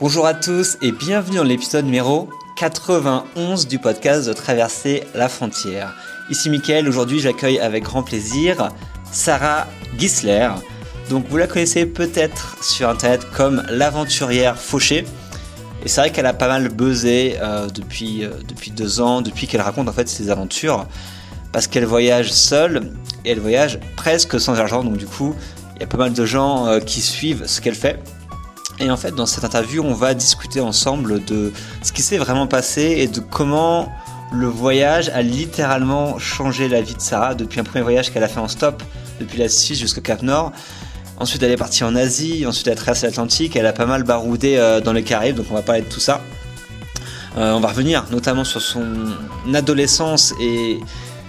[0.00, 5.94] Bonjour à tous et bienvenue dans l'épisode numéro 91 du podcast de Traverser la frontière.
[6.30, 8.70] Ici Mickaël, aujourd'hui j'accueille avec grand plaisir
[9.12, 9.66] Sarah
[9.98, 10.48] Gisler.
[11.10, 15.04] Donc vous la connaissez peut-être sur internet comme l'aventurière fauchée.
[15.84, 19.46] Et c'est vrai qu'elle a pas mal buzzé euh, depuis, euh, depuis deux ans, depuis
[19.46, 20.86] qu'elle raconte en fait ses aventures.
[21.52, 22.90] Parce qu'elle voyage seule
[23.26, 24.82] et elle voyage presque sans argent.
[24.82, 25.34] Donc du coup,
[25.76, 28.02] il y a pas mal de gens euh, qui suivent ce qu'elle fait.
[28.80, 31.52] Et en fait, dans cette interview, on va discuter ensemble de
[31.82, 33.92] ce qui s'est vraiment passé et de comment
[34.32, 38.28] le voyage a littéralement changé la vie de Sarah depuis un premier voyage qu'elle a
[38.28, 38.82] fait en stop
[39.20, 40.52] depuis la Suisse jusqu'au Cap Nord.
[41.18, 42.46] Ensuite, elle est partie en Asie.
[42.46, 43.54] Ensuite, elle a traversé l'Atlantique.
[43.54, 45.36] Elle a pas mal baroudé euh, dans les Caraïbes.
[45.36, 46.22] Donc, on va parler de tout ça.
[47.36, 48.86] Euh, on va revenir notamment sur son
[49.52, 50.80] adolescence et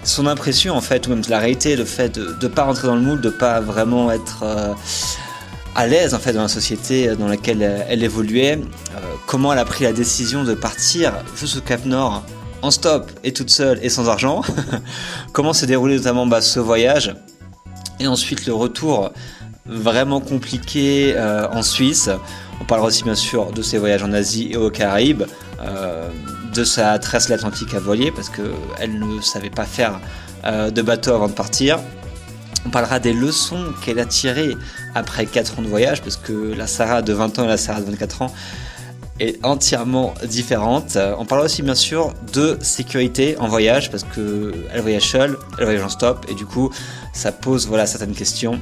[0.03, 2.95] son impression, en fait, ou même la réalité, le fait de ne pas rentrer dans
[2.95, 4.73] le moule, de pas vraiment être euh,
[5.75, 8.59] à l'aise, en fait, dans la société dans laquelle elle, évoluait.
[9.25, 12.23] comment elle a pris la décision de partir juste au Cap Nord
[12.61, 14.41] en stop et toute seule et sans argent.
[15.33, 17.15] comment s'est déroulé notamment bah, ce voyage.
[17.99, 19.11] Et ensuite, le retour
[19.65, 22.09] vraiment compliqué euh, en Suisse.
[22.59, 25.23] On parlera aussi bien sûr de ses voyages en Asie et aux Caraïbes,
[25.61, 26.09] euh,
[26.53, 29.99] de sa trace l'Atlantique à voilier parce qu'elle ne savait pas faire
[30.45, 31.79] euh, de bateau avant de partir.
[32.65, 34.55] On parlera des leçons qu'elle a tirées
[34.95, 37.81] après 4 ans de voyage parce que la Sarah de 20 ans et la Sarah
[37.81, 38.33] de 24 ans
[39.19, 40.97] est entièrement différente.
[41.17, 45.83] On parlera aussi bien sûr de sécurité en voyage parce qu'elle voyage seule, elle voyage
[45.83, 46.71] en stop et du coup
[47.13, 48.59] ça pose voilà certaines questions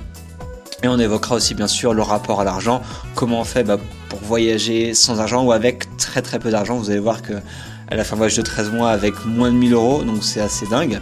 [0.81, 2.81] et on évoquera aussi bien sûr le rapport à l'argent,
[3.15, 3.77] comment on fait bah,
[4.07, 6.77] pour voyager sans argent ou avec très très peu d'argent?
[6.77, 7.41] Vous allez voir qu'elle
[7.89, 10.65] a fait un voyage de 13 mois avec moins de 1000 euros, donc c'est assez
[10.67, 11.01] dingue.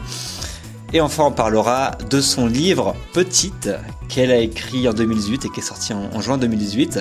[0.94, 3.70] Et enfin on parlera de son livre Petite
[4.08, 7.00] qu'elle a écrit en 2018 et qui est sorti en, juin 2018,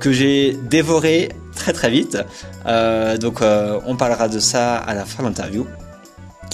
[0.00, 2.18] que j'ai dévoré très très vite.
[2.66, 5.66] Euh, donc euh, on parlera de ça à la fin de l'interview.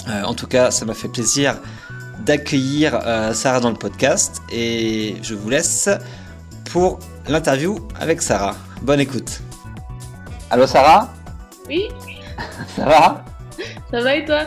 [0.09, 1.55] Euh, en tout cas ça m'a fait plaisir
[2.19, 5.89] d'accueillir euh, Sarah dans le podcast et je vous laisse
[6.71, 6.99] pour
[7.29, 8.55] l'interview avec Sarah.
[8.81, 9.41] Bonne écoute.
[10.49, 11.13] Allô Sarah?
[11.67, 11.87] Oui
[12.75, 13.25] Ça va?
[13.91, 14.41] Ça va et toi?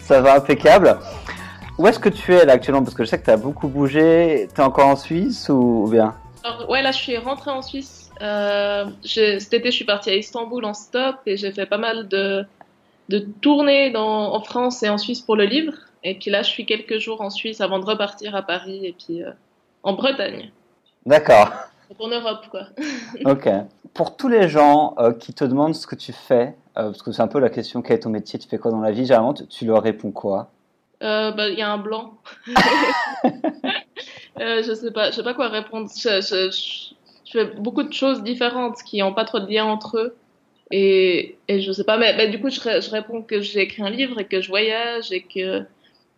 [0.00, 0.98] Ça va impeccable.
[1.80, 2.82] Où est-ce que tu es là actuellement?
[2.82, 4.48] Parce que je sais que tu as beaucoup bougé.
[4.54, 6.14] Tu es encore en Suisse ou, bien?
[6.68, 8.10] Ouais, là je suis rentrée en Suisse.
[8.20, 12.06] Euh, cet été je suis partie à Istanbul en stop et j'ai fait pas mal
[12.08, 12.44] de,
[13.08, 15.72] de tournées dans, en France et en Suisse pour le livre.
[16.04, 18.92] Et puis là, je suis quelques jours en Suisse avant de repartir à Paris et
[18.92, 19.30] puis euh,
[19.82, 20.50] en Bretagne.
[21.06, 21.50] D'accord.
[21.98, 22.66] En Europe, quoi.
[23.24, 23.48] ok.
[23.94, 27.10] Pour tous les gens euh, qui te demandent ce que tu fais, euh, parce que
[27.10, 29.06] c'est un peu la question quel est ton métier, tu fais quoi dans la vie,
[29.06, 30.50] généralement, tu, leur réponds quoi?
[31.00, 32.14] Bah, Il y a un blanc.
[34.38, 35.88] je sais pas, je sais pas quoi répondre.
[35.94, 39.98] Je, je, je, fais beaucoup de choses différentes qui n'ont pas trop de lien entre
[39.98, 40.16] eux.
[40.72, 43.82] Et, et je sais pas, mais, mais du coup, je, je réponds que j'ai écrit
[43.82, 45.64] un livre et que je voyage et que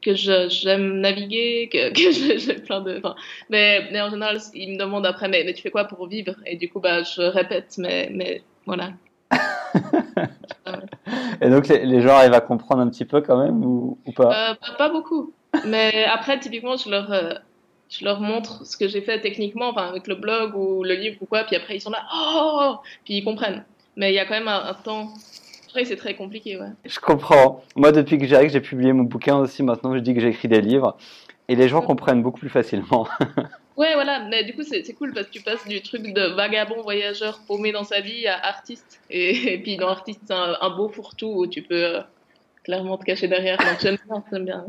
[0.02, 3.00] que j'aime naviguer, que, que j'ai plein de.
[3.48, 6.34] Mais, mais en général, ils me demandent après, mais, mais, tu fais quoi pour vivre?
[6.44, 8.92] Et du coup, bah, je répète, mais, mais voilà.
[11.42, 14.12] Et donc, les, les, gens arrivent à comprendre un petit peu quand même ou, ou
[14.12, 15.32] pas, euh, pas, beaucoup.
[15.66, 17.32] Mais après, typiquement, je leur, euh,
[17.90, 21.16] je leur montre ce que j'ai fait techniquement, enfin, avec le blog ou le livre
[21.20, 23.64] ou quoi, puis après, ils sont là, oh Puis ils comprennent.
[23.96, 25.08] Mais il y a quand même un, un temps
[25.84, 26.68] c'est très compliqué, ouais.
[26.84, 27.62] Je comprends.
[27.76, 30.96] Moi, depuis que j'ai publié mon bouquin aussi, maintenant, je dis que j'écris des livres.
[31.48, 33.08] Et les gens comprennent beaucoup plus facilement.
[33.76, 34.20] ouais, voilà.
[34.28, 37.72] Mais du coup, c'est cool parce que tu passes du truc de vagabond voyageur paumé
[37.72, 39.00] dans sa vie à artiste.
[39.10, 42.00] Et, puis, dans artiste, c'est un, beau fourre-tout où tu peux euh,
[42.64, 43.58] clairement te cacher derrière.
[43.80, 44.66] J'aime bien, j'aime bien.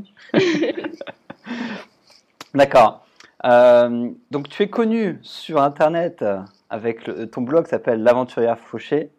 [2.54, 3.06] D'accord.
[3.46, 6.24] Euh, donc, tu es connu sur Internet
[6.70, 9.10] avec ton blog qui s'appelle L'Aventurière Fauché.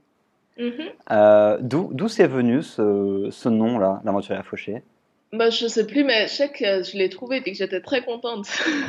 [0.59, 0.89] Mhm.
[1.11, 4.83] Euh, d'où c'est venu ce, ce nom-là, l'aventurier fauché
[5.33, 8.03] bah, Je sais plus, mais je sais que je l'ai trouvé et que j'étais très
[8.05, 8.47] contente.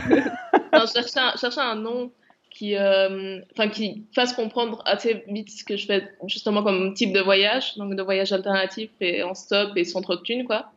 [0.82, 2.12] je cherchais un, cherchais un nom
[2.50, 7.14] qui, euh, enfin, qui fasse comprendre assez vite ce que je fais justement comme type
[7.14, 10.72] de voyage, donc de voyage alternatif et en stop et sans trop de thunes, quoi.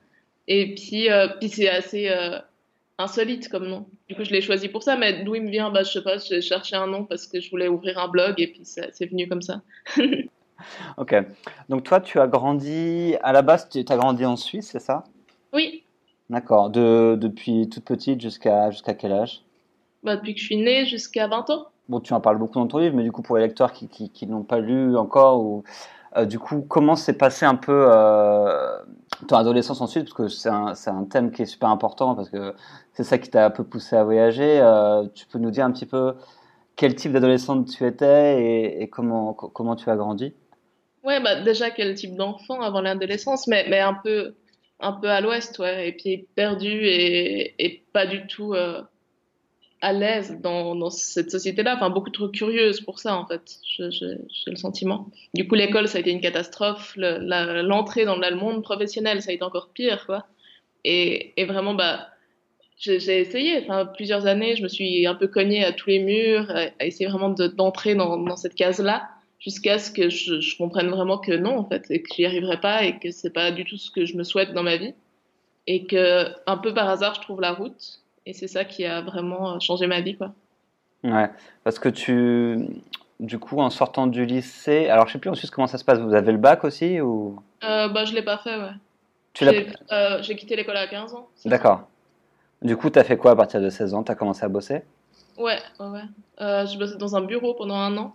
[0.48, 2.10] Et puis, euh, puis c'est assez
[2.98, 3.86] insolite comme nom.
[4.08, 6.02] Du coup, je l'ai choisi pour ça, mais d'où il me vient, bah, je sais
[6.02, 9.06] pas, j'ai cherché un nom parce que je voulais ouvrir un blog et puis c'est
[9.06, 9.62] venu comme ça.
[10.96, 11.14] Ok.
[11.68, 15.04] Donc toi, tu as grandi, à la base, tu as grandi en Suisse, c'est ça?
[15.52, 15.84] Oui.
[16.30, 16.70] D'accord.
[16.70, 19.42] De, depuis toute petite jusqu'à jusqu'à quel âge?
[20.02, 21.66] Bah, Depuis que je suis née jusqu'à 20 ans.
[21.88, 23.88] Bon, tu en parles beaucoup dans ton livre, mais du coup, pour les lecteurs qui,
[23.88, 25.64] qui, n'ont pas lu encore, ou,
[26.16, 28.78] euh, du coup, comment s'est passé un peu euh,
[29.26, 32.28] ton adolescence en Suisse Parce que c'est un, un, thème qui est super important, parce
[32.28, 32.54] que
[32.92, 34.60] c'est ça qui t'a un peu poussé à voyager.
[34.60, 36.14] Euh, tu peux nous dire un petit peu
[36.76, 40.34] quel type d'adolescente tu étais et, comment, comment tu as grandi?
[41.04, 44.34] Ouais, bah déjà quel type d'enfant avant l'adolescence, mais, mais un peu
[44.80, 48.80] un peu à l'ouest, ouais, et puis perdu et, et pas du tout euh,
[49.80, 54.16] à l'aise dans, cette société-là, enfin beaucoup trop curieuse pour ça en fait, j'ai
[54.46, 55.10] le sentiment.
[55.34, 59.34] Du coup l'école ça a été une catastrophe, l'entrée dans le monde professionnel ça a
[59.34, 60.26] été encore pire quoi,
[60.84, 62.08] et, vraiment bah
[62.76, 66.50] j'ai essayé, enfin plusieurs années, je me suis un peu cognée à tous les murs,
[66.50, 69.08] à, essayer vraiment d'entrer dans, dans cette case-là
[69.38, 72.60] jusqu'à ce que je, je, comprenne vraiment que non, en fait, et que j'y arriverai
[72.60, 74.94] pas et que c'est pas du tout ce que je me souhaite dans ma vie.
[75.66, 78.00] Et que, un peu par hasard, je trouve la route.
[78.28, 80.34] Et c'est ça qui a vraiment changé ma vie, quoi.
[81.02, 81.30] Ouais,
[81.64, 82.58] parce que tu,
[83.20, 85.98] du coup, en sortant du lycée, alors je sais plus ensuite comment ça se passe,
[85.98, 87.42] vous avez le bac aussi ou?
[87.64, 88.72] Euh, Bah, je l'ai pas fait, ouais.
[89.40, 91.26] J'ai euh, quitté l'école à 15 ans.
[91.46, 91.88] D'accord.
[92.60, 94.02] Du coup, tu as fait quoi à partir de 16 ans?
[94.02, 94.82] Tu as commencé à bosser?
[95.38, 96.02] Ouais, ouais, ouais.
[96.42, 98.14] Euh, je bossais dans un bureau pendant un an.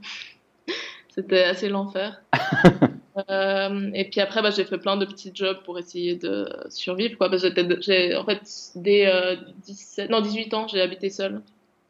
[1.10, 2.21] C'était assez l'enfer.
[3.30, 7.18] euh, et puis après, bah, j'ai fait plein de petits jobs pour essayer de survivre.
[7.18, 7.30] Quoi.
[7.30, 8.42] Parce que j'ai, en fait,
[8.75, 11.42] dès euh, 17, non, 18 ans, j'ai habité seule.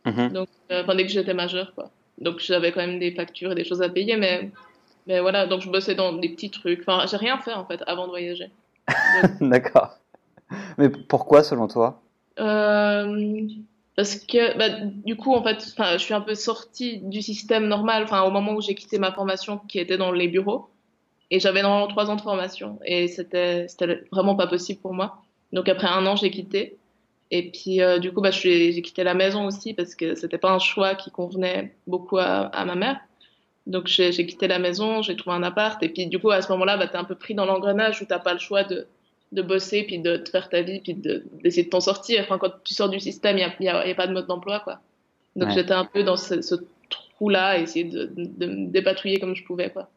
[0.06, 0.32] Mm-hmm.
[0.34, 1.74] Donc, euh, dès que j'étais majeure.
[1.76, 1.90] Quoi.
[2.20, 4.18] Donc, j'avais quand même des factures et des choses à payer.
[4.18, 4.52] Mais,
[5.08, 6.82] mais voilà, donc je bossais dans des petits trucs.
[6.86, 8.50] Enfin, j'ai rien fait, en fait, avant de voyager.
[9.42, 9.98] D'accord.
[10.78, 12.02] Mais pourquoi, selon toi?
[12.40, 13.48] Euh,
[13.96, 14.70] parce que bah,
[15.06, 18.54] du coup en fait je suis un peu sortie du système normal enfin au moment
[18.54, 20.70] où j'ai quitté ma formation qui était dans les bureaux
[21.34, 23.68] et j'avais normalement trois ans de formation et c'était
[24.12, 25.18] vraiment pas possible pour moi
[25.52, 26.78] donc après un an j'ai quitté
[27.32, 30.52] et puis euh, du coup bah j'ai quitté la maison aussi parce que c'était pas
[30.52, 33.00] un choix qui convenait beaucoup à, à ma mère
[33.66, 36.52] donc j'ai quitté la maison j'ai trouvé un appart et puis du coup à ce
[36.52, 38.88] moment-là bah t'es un peu pris dans l'engrenage où t'as pas le choix de
[39.34, 42.22] de bosser, puis de te faire ta vie, puis d'essayer de t'en sortir.
[42.24, 44.80] Enfin, quand tu sors du système, il n'y a, a, pas de mode d'emploi, quoi.
[45.36, 46.56] Donc j'étais un peu dans ce,
[46.90, 49.90] trou-là, essayer de, de, me dépatouiller comme je pouvais, quoi.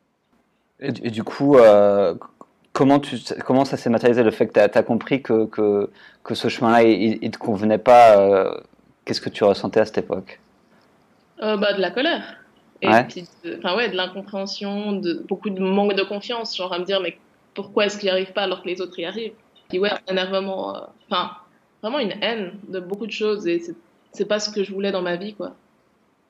[0.81, 2.15] Et, du coup, euh,
[2.73, 5.91] comment, tu, comment ça s'est matérialisé le fait que tu as, compris que, que,
[6.23, 8.55] que ce chemin-là, il, ne te convenait pas euh,
[9.05, 10.41] Qu'est-ce que tu ressentais à cette époque?
[11.41, 12.37] Euh, bah, De la colère.
[12.83, 17.01] Et puis, ouais, de l'incompréhension, de beaucoup de manque de confiance, genre à me dire
[17.01, 17.17] mais
[17.55, 19.33] pourquoi est-ce qu'il n'y arrive pas alors que les autres y arrivent?
[19.71, 20.77] Puis ouais, un énervement,
[21.09, 21.31] enfin,
[21.81, 23.63] vraiment une haine de beaucoup de choses et
[24.13, 25.55] c'est pas ce que je voulais dans ma vie, quoi.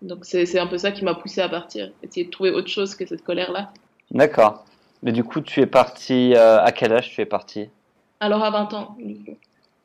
[0.02, 2.94] Donc c'est un peu ça qui m'a poussé à partir, essayer de trouver autre chose
[2.94, 3.72] que cette colère-là.
[4.10, 4.64] D'accord.
[5.02, 7.68] Mais du coup, tu es parti, euh, à quel âge tu es parti?
[8.20, 8.96] Alors à 20 ans.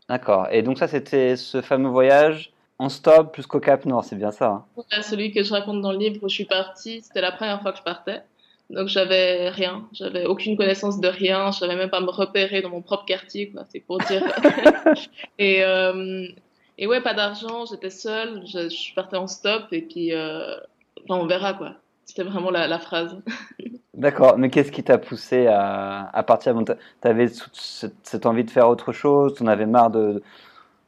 [0.08, 0.48] D'accord.
[0.52, 4.32] Et donc ça, c'était ce fameux voyage en stop plus qu'au Cap Nord, c'est bien
[4.32, 5.02] ça hein?
[5.04, 7.72] Celui que je raconte dans le livre où je suis partie, c'était la première fois
[7.72, 8.24] que je partais.
[8.72, 12.70] Donc j'avais rien, j'avais aucune connaissance de rien, je savais même pas me repérer dans
[12.70, 13.66] mon propre quartier, quoi.
[13.70, 14.24] C'est pour dire.
[15.38, 16.26] et euh,
[16.78, 20.56] et ouais, pas d'argent, j'étais seule, je, je, partais en stop et puis euh,
[21.04, 21.76] enfin, on verra quoi.
[22.12, 23.16] C'était vraiment la, la phrase.
[23.94, 26.54] D'accord, mais qu'est-ce qui t'a poussé à, à partir?
[26.66, 30.22] Tu avais cette, cette, envie de faire autre chose, tu en avais marre de,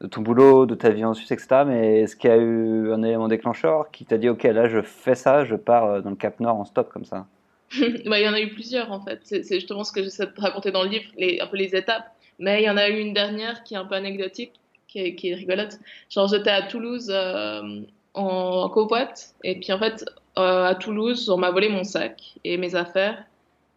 [0.02, 1.64] de, ton boulot, de ta vie en Suisse, etc.
[1.66, 4.82] Mais est-ce qu'il y a eu un élément déclencheur qui t'a dit, ok, là je
[4.82, 7.26] fais ça, je pars euh, dans le Cap Nord en stop comme ça?
[8.06, 9.22] Bah, il y en a eu plusieurs en fait.
[9.24, 12.12] C'est justement ce que j'essaie de raconter dans le livre, les, un peu les étapes.
[12.38, 14.52] Mais il y en a eu une dernière qui est un peu anecdotique,
[14.90, 15.80] qui est, qui est rigolote.
[16.10, 17.80] Genre j'étais à Toulouse euh,
[18.14, 20.04] en covoite et puis en fait
[20.38, 23.24] euh, à Toulouse on m'a volé mon sac et mes affaires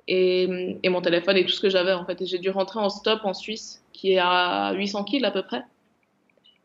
[0.08, 2.20] et, et mon téléphone et tout ce que j'avais en fait.
[2.22, 5.43] Et j'ai dû rentrer en stop en Suisse qui est à 800 km à peu
[5.43, 5.63] près.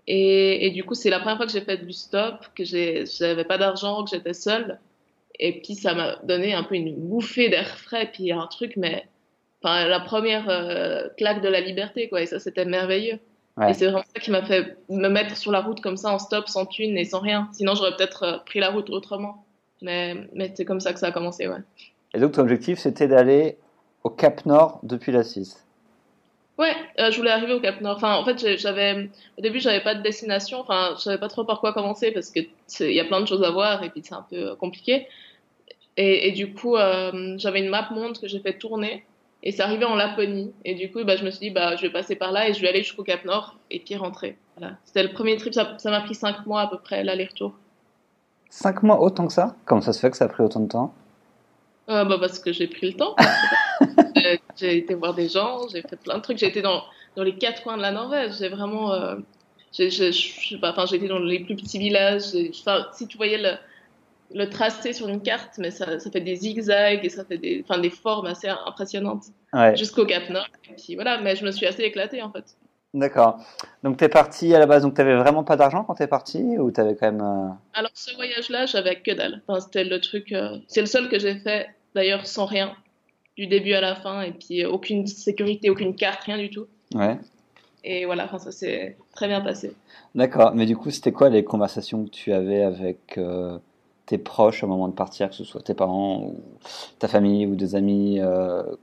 [0.08, 3.46] Et, et du coup c'est la première fois que j'ai fait du stop, que j'avais
[3.46, 4.80] pas d'argent, que j'étais seule.
[5.40, 9.08] Et puis ça m'a donné un peu une bouffée d'air frais, puis un truc, mais
[9.62, 12.22] enfin la première euh, claque de la liberté, quoi.
[12.22, 13.20] Et ça, c'était merveilleux.
[13.68, 16.20] Et c'est vraiment ça qui m'a fait me mettre sur la route comme ça, en
[16.20, 17.50] stop, sans thune et sans rien.
[17.52, 19.46] Sinon, j'aurais peut-être euh, pris la route autrement.
[19.82, 21.62] Mais, mais c'est comme ça que ça a commencé, ouais.
[22.14, 23.58] Et donc, ton objectif, c'était d'aller
[24.04, 25.66] au Cap Nord depuis la Suisse
[26.58, 27.98] Ouais, euh, je voulais arriver au Cap Nord.
[27.98, 30.60] Enfin, en fait, j'avais au début, j'avais pas de destination.
[30.60, 32.42] Enfin, je savais pas trop par quoi commencer parce que
[32.82, 35.08] il y a plein de choses à voir et puis c'est un peu compliqué.
[35.98, 39.04] Et, et du coup, euh, j'avais une map monde que j'ai fait tourner
[39.44, 40.54] et c'est arrivé en Laponie.
[40.64, 42.54] Et du coup, bah, je me suis dit, bah, je vais passer par là et
[42.54, 44.38] je vais aller jusqu'au Cap Nord et puis rentrer.
[44.58, 44.76] Voilà.
[44.86, 47.54] C'était le premier trip, ça m'a pris cinq mois à peu près, l'aller-retour.
[48.52, 50.68] Cinq mois autant que ça Comment ça se fait que ça a pris autant de
[50.68, 50.94] temps?
[51.90, 53.16] Euh, bah Parce que j'ai pris le temps.
[54.58, 56.38] j'ai été voir des gens, j'ai fait plein de trucs.
[56.38, 56.84] J'ai été dans,
[57.16, 58.34] dans les quatre coins de la Norvège.
[58.40, 58.92] J'ai vraiment.
[58.92, 59.16] Euh,
[59.72, 62.24] j'ai été dans les plus petits villages.
[62.92, 63.56] Si tu voyais le
[64.34, 67.66] le tracer sur une carte, mais ça, ça, fait des zigzags et ça fait des,
[67.68, 69.26] enfin, des formes assez impressionnantes
[69.76, 70.48] jusqu'au Cap Nord.
[70.70, 72.56] Et puis voilà, mais je me suis assez éclatée en fait.
[72.94, 73.40] D'accord.
[73.84, 76.04] Donc tu es parti à la base, donc tu n'avais vraiment pas d'argent quand tu
[76.04, 77.22] es parti ou tu avais quand même...
[77.22, 79.42] Euh, Alors ce voyage-là, j'avais que dalle.
[79.48, 80.34] Enfin, c'était le truc...
[80.34, 82.74] Euh, c'est le seul que j'ai fait, d'ailleurs, sans rien,
[83.38, 86.66] du début à la fin, et puis aucune sécurité, aucune carte, rien du tout.
[86.94, 87.18] Ouais.
[87.86, 89.74] Et voilà, enfin, ça s'est très bien passé.
[90.14, 93.58] D'accord, mais du coup, c'était quoi les conversations que tu avais avec euh,
[94.06, 96.42] tes proches au moment de partir, que ce soit tes parents ou
[97.00, 98.20] ta famille ou des amis,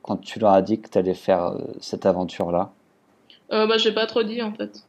[0.01, 2.73] quand tu leur as dit que tu allais faire cette aventure-là?
[3.53, 4.85] Euh, bah, j'ai pas trop dit en fait.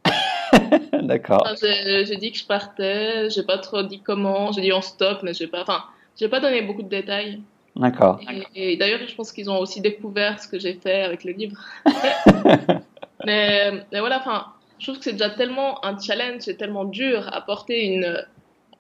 [1.01, 1.47] D'accord.
[1.61, 5.33] j'ai dit que je partais, j'ai pas trop dit comment, j'ai dit en stop, mais
[5.33, 5.83] j'ai pas, enfin,
[6.19, 7.41] j'ai pas donné beaucoup de détails.
[7.75, 8.19] D'accord.
[8.55, 11.57] Et, d'ailleurs, je pense qu'ils ont aussi découvert ce que j'ai fait avec le livre.
[13.25, 14.47] mais, mais, voilà, enfin,
[14.79, 18.25] je trouve que c'est déjà tellement un challenge, c'est tellement dur à porter une,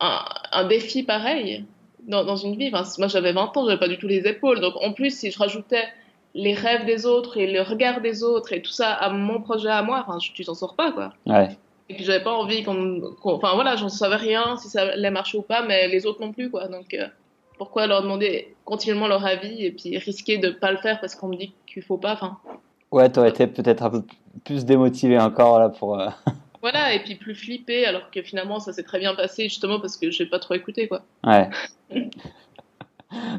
[0.01, 1.65] un, un défi pareil
[2.07, 2.69] dans, dans une vie.
[2.73, 4.59] Enfin, moi, j'avais 20 ans, j'avais pas du tout les épaules.
[4.59, 5.85] Donc, en plus, si je rajoutais
[6.33, 9.69] les rêves des autres et le regard des autres et tout ça à mon projet
[9.69, 11.13] à moi, enfin, tu t'en sors pas, quoi.
[11.25, 11.49] Ouais.
[11.89, 15.39] Et puis j'avais pas envie qu'on, enfin voilà, j'en savais rien si ça allait marcher
[15.39, 16.67] ou pas, mais les autres non plus, quoi.
[16.67, 17.07] Donc euh,
[17.57, 21.29] pourquoi leur demander continuellement leur avis et puis risquer de pas le faire parce qu'on
[21.29, 22.37] me dit qu'il faut pas, enfin.
[22.91, 24.03] Ouais, t'aurais été peut-être un peu
[24.45, 25.99] plus démotivé encore là pour.
[25.99, 26.09] Euh,
[26.61, 29.97] voilà, et puis plus flippé, alors que finalement ça s'est très bien passé justement parce
[29.97, 31.01] que j'ai pas trop écouté, quoi.
[31.23, 31.49] Ouais.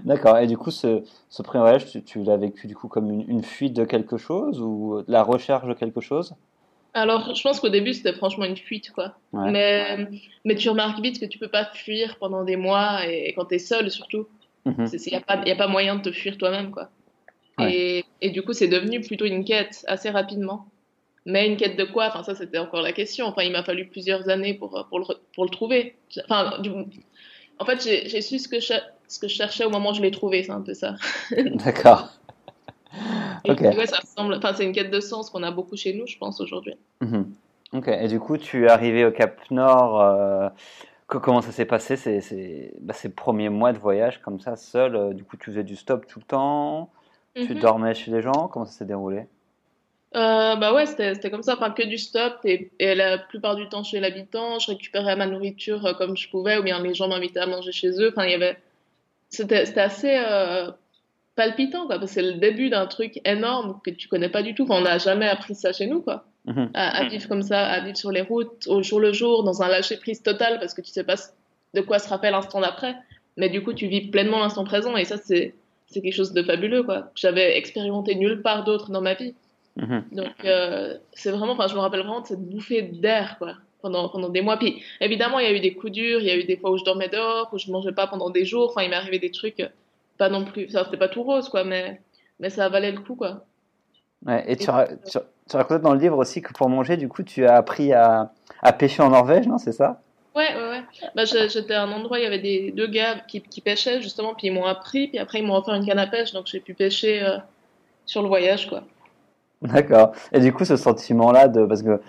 [0.05, 0.39] D'accord.
[0.39, 3.75] Et du coup, ce, ce premier voyage, tu, l'as vécu du coup comme une, fuite
[3.75, 6.35] de quelque chose ou la recherche de quelque chose?
[6.93, 9.15] Alors, je pense qu'au début, c'était franchement une fuite, quoi.
[9.33, 10.09] Mais,
[10.45, 13.55] mais tu remarques vite que tu peux pas fuir pendant des mois et, quand tu
[13.55, 14.27] es seul, surtout.
[14.67, 14.89] Il mhm.
[15.07, 16.91] n'y a, pas, a pas moyen de te fuir toi-même, quoi.
[17.61, 20.67] Et, et, du coup, c'est devenu plutôt une quête assez rapidement.
[21.27, 22.07] Mais une quête de quoi?
[22.09, 23.27] Enfin, ça, c'était encore la question.
[23.27, 25.97] Enfin, il m'a fallu plusieurs années pour, pour, le, pour le trouver.
[26.25, 26.71] Enfin, du,
[27.59, 28.73] en fait, j'ai su ce que, je,
[29.11, 30.95] ce que je cherchais au moment où je l'ai trouvé, c'est un peu ça.
[31.37, 32.11] D'accord.
[33.45, 33.61] ok.
[33.61, 34.35] Ouais, ça ressemble.
[34.35, 36.77] Enfin, c'est une quête de sens qu'on a beaucoup chez nous, je pense, aujourd'hui.
[37.01, 37.33] Mhm.
[37.73, 37.89] Ok.
[37.89, 40.01] Et du coup, tu es arrivé au Cap Nord.
[40.01, 40.49] Euh,
[41.09, 41.97] comment ça s'est passé?
[41.97, 45.65] Ces, bah, ces, premiers mois de voyage comme ça, seul euh, Du coup, tu faisais
[45.65, 46.91] du stop tout le temps?
[47.35, 47.61] Tu mhm.
[47.61, 48.49] dormais chez les gens?
[48.49, 49.27] Comment ça s'est déroulé?
[50.17, 53.69] Euh, bah ouais, c'était comme ça, enfin que du stop et, et, la plupart du
[53.69, 57.39] temps chez l'habitant, je récupérais ma nourriture comme je pouvais ou bien les gens m'invitaient
[57.39, 58.09] à manger chez eux.
[58.11, 58.57] Enfin, il y avait,
[59.31, 60.71] c'était assez euh,
[61.37, 64.55] palpitant quoi, parce que c'est le début d'un truc énorme que tu connais pas du
[64.55, 64.65] tout.
[64.65, 66.71] Enfin, on n'a jamais appris ça chez nous quoi, mhm.
[66.75, 69.69] à, vivre comme ça, à vivre sur les routes au jour le jour, dans un
[69.69, 71.17] lâcher prise total parce que tu sais pas
[71.75, 72.95] de quoi se rappelle l'instant d'après.
[73.37, 75.55] Mais du coup, tu vis pleinement l'instant présent et ça c'est
[75.87, 77.11] c'est quelque chose de fabuleux quoi.
[77.15, 79.35] J'avais expérimenté nulle part d'autre dans ma vie.
[79.77, 80.05] Mhm.
[80.13, 84.09] Donc, euh, c'est vraiment, enfin, je me rappelle vraiment de cette bouffée d'air, quoi, pendant,
[84.09, 84.57] pendant des mois.
[84.57, 86.71] Puis, évidemment, il y a eu des coups durs, il y a eu des fois
[86.71, 88.71] où je dormais dehors, où je mangeais pas pendant des jours.
[88.71, 89.63] Enfin, il m'est arrivé des trucs,
[90.19, 92.01] pas non plus, ça, c'était pas tout rose, quoi, mais,
[92.39, 93.45] mais ça valait le coup, quoi.
[94.27, 97.47] Ouais, et, tu, tu, racontes dans le livre aussi que pour manger, du coup, tu
[97.47, 98.33] as appris à,
[98.63, 100.03] à pêcher en Norvège, non C'est ça?
[100.37, 100.83] Ouais, ouais, ouais.
[101.15, 104.35] Bah, j'étais à un endroit, il y avait des deux gars qui, qui pêchaient, justement,
[104.35, 106.61] puis ils m'ont appris, puis après, ils m'ont offert une canne à pêche, donc j'ai
[106.61, 107.39] pu pêcher euh,
[108.07, 108.83] sur le voyage, quoi.
[109.63, 110.13] D'accord.
[110.33, 112.01] Et du coup, ce sentiment-là, de, parce que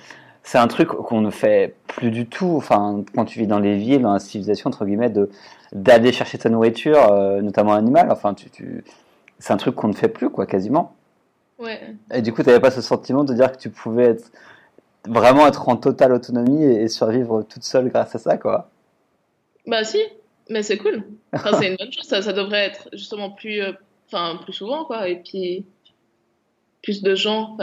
[0.44, 2.56] c'est un truc qu'on ne fait plus du tout.
[2.58, 5.30] Enfin, quand tu vis dans les villes, dans la civilisation entre guillemets, de
[5.72, 8.12] d'aller chercher ta nourriture, euh, notamment animale.
[8.12, 8.84] Enfin, tu, tu...
[9.40, 10.96] c'est un truc qu'on ne fait plus, quoi, quasiment.
[11.60, 11.80] Ouais.
[12.14, 14.32] Et du coup, tu n'avais pas ce sentiment de dire que tu pouvais être
[15.08, 18.70] vraiment être en totale autonomie et, survivre toute seule grâce à ça, quoi.
[19.68, 20.02] Bah si,
[20.50, 21.04] mais c'est cool.
[21.34, 22.06] Enfin, c'est une bonne chose.
[22.06, 23.72] Ça, ça devrait être justement plus, euh,
[24.08, 25.08] enfin, plus souvent, quoi.
[25.08, 25.66] Et puis
[26.84, 27.58] plus de gens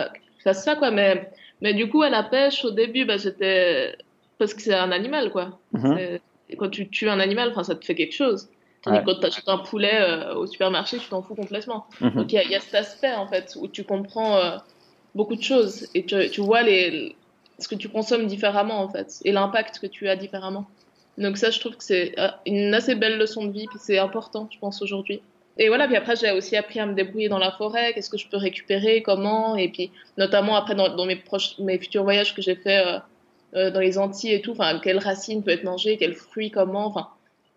[0.44, 0.90] fassent ça, quoi.
[0.90, 3.96] Mais, mais du coup, à la pêche, au début, bah, c'était
[4.38, 5.58] parce que c'est un animal, quoi.
[5.72, 6.18] Mhm.
[6.56, 8.48] Quand tu tues un animal, ça te fait quelque chose.
[8.82, 11.86] Tandis quand tu achètes un poulet euh, au supermarché, tu t'en fous complètement.
[12.00, 12.10] Mhm.
[12.10, 14.56] Donc il y, a cet aspect, en fait, où tu comprends euh,
[15.14, 17.16] beaucoup de choses et tu, tu vois les,
[17.58, 20.66] ce que tu consommes différemment, en fait, et l'impact que tu as différemment.
[21.18, 23.98] Donc ça, je trouve que c'est euh, une assez belle leçon de vie, puis c'est
[23.98, 25.20] important, je pense, aujourd'hui
[25.58, 28.16] et voilà, puis après, j'ai aussi appris à me débrouiller dans la forêt, qu'est-ce que
[28.16, 32.32] je peux récupérer, comment, et puis notamment après dans, dans mes, proches, mes futurs voyages
[32.34, 32.98] que j'ai fait euh,
[33.56, 36.86] euh, dans les Antilles et tout, enfin, quelle racine peut être mangée, quel fruit, comment,
[36.86, 37.08] enfin.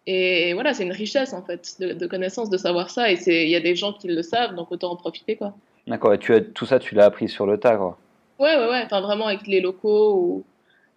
[0.07, 3.49] Et, voilà, c'est une richesse en fait de, de connaissances, de savoir ça, et il
[3.49, 5.53] y a des gens qui le savent, donc autant en profiter, quoi.
[5.85, 7.99] D'accord, et tu as, tout ça, tu l'as appris sur le tas, quoi.
[8.39, 10.43] Ouais, ouais, ouais, enfin vraiment avec les locaux ou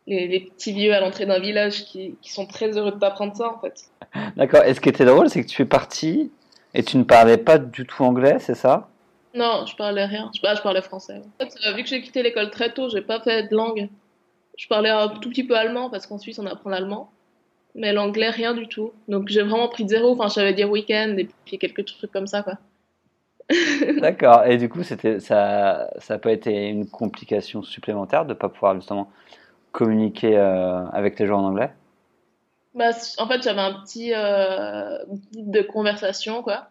[0.06, 3.36] les, les petits vieux à l'entrée d'un village qui, qui sont très heureux de t'apprendre
[3.36, 3.90] ça, en fait.
[4.38, 6.30] D'accord, et ce qui était drôle, c'est que tu es parti
[6.74, 8.88] et tu ne parlais pas du tout anglais, c'est ça?
[9.34, 10.30] Non, je parlais rien.
[10.34, 11.20] Je, je parlais français.
[11.40, 13.88] En fait, euh, vu que j'ai quitté l'école très tôt, j'ai pas fait de langue.
[14.56, 17.10] Je parlais un tout petit peu allemand parce qu'en Suisse on apprend l'allemand,
[17.74, 18.92] mais l'anglais rien du tout.
[19.08, 20.12] Donc j'ai vraiment pris de zéro.
[20.12, 22.58] Enfin, j'avais dire week-end et puis quelques trucs comme ça quoi.
[24.00, 24.46] D'accord.
[24.46, 28.48] Et du coup, c'était ça, ça n'a pas été une complication supplémentaire de ne pas
[28.48, 29.10] pouvoir justement
[29.72, 31.70] communiquer euh, avec les gens en anglais?
[32.74, 34.98] Bah, En fait, j'avais un petit euh,
[35.32, 36.68] guide de conversation, quoi.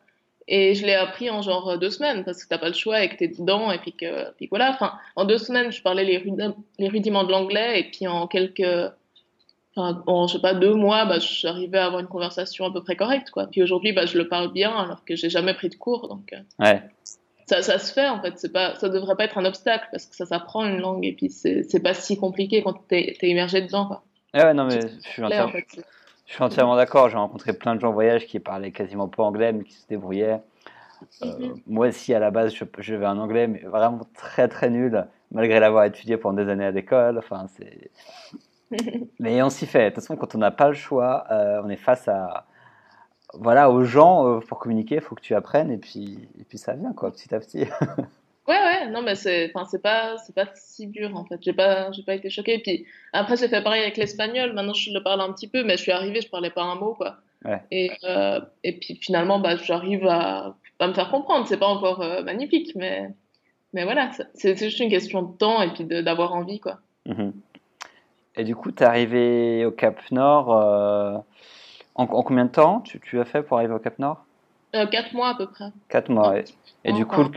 [0.47, 3.09] Et je l'ai appris en genre deux semaines parce que t'as pas le choix et
[3.09, 4.71] que t'es dedans et puis que puis voilà.
[4.71, 6.21] Enfin, en deux semaines, je parlais les,
[6.79, 8.91] les rudiments de l'anglais et puis en quelques,
[9.75, 12.83] enfin, en je sais pas deux mois, bah, j'arrivais à avoir une conversation à peu
[12.83, 13.47] près correcte quoi.
[13.47, 16.33] Puis aujourd'hui, bah, je le parle bien alors que j'ai jamais pris de cours donc.
[16.33, 16.81] Euh, ouais.
[17.45, 18.37] Ça, ça se fait en fait.
[18.37, 21.13] C'est pas, ça devrait pas être un obstacle parce que ça s'apprend une langue et
[21.13, 24.03] puis c'est pas si compliqué quand t'es es immergé dedans quoi.
[24.33, 25.53] Ouais, non mais je suis entièrement,
[26.25, 27.09] je suis entièrement d'accord.
[27.09, 29.87] J'ai rencontré plein de gens en voyage qui parlaient quasiment pas anglais, mais qui se
[29.87, 30.41] débrouillaient.
[31.21, 31.61] Euh, mhm.
[31.67, 35.05] moi aussi, à la base, je, je vais en anglais, mais vraiment très très nul,
[35.31, 37.17] malgré l'avoir étudié pendant des années à l'école.
[37.17, 37.91] Enfin, c'est.
[39.19, 39.85] mais on s'y fait.
[39.85, 42.45] De toute façon, quand on n'a pas le choix, euh, on est face à,
[43.33, 44.95] voilà, aux gens euh, pour communiquer.
[44.95, 47.67] Il faut que tu apprennes et puis, et puis ça vient quoi, petit à petit.
[48.47, 51.39] Ouais, ouais, non, mais c'est, enfin, c'est pas, c'est pas si dur, en fait.
[51.41, 52.59] J'ai pas, j'ai pas été choquée.
[52.59, 54.51] Puis après, j'ai fait pareil avec l'espagnol.
[54.53, 56.75] Maintenant, je le parle un petit peu, mais je suis arrivée, je parlais pas un
[56.75, 57.17] mot, quoi.
[57.45, 57.61] Ouais.
[57.71, 61.47] Et, euh, et puis finalement, bah, j'arrive à, à me faire comprendre.
[61.47, 63.09] C'est pas encore euh, magnifique, mais,
[63.71, 66.79] mais voilà, c'est, juste une question de temps et puis d'avoir envie, quoi.
[67.07, 67.31] Mm-hmm.
[68.35, 71.17] Et du coup, tu es arrivé au Cap Nord euh,
[71.95, 74.25] en, en, combien de temps tu, tu, as fait pour arriver au Cap Nord?
[74.91, 75.69] Quatre mois à peu près.
[75.87, 76.45] Quatre mois, et,
[76.83, 77.29] et du coup, le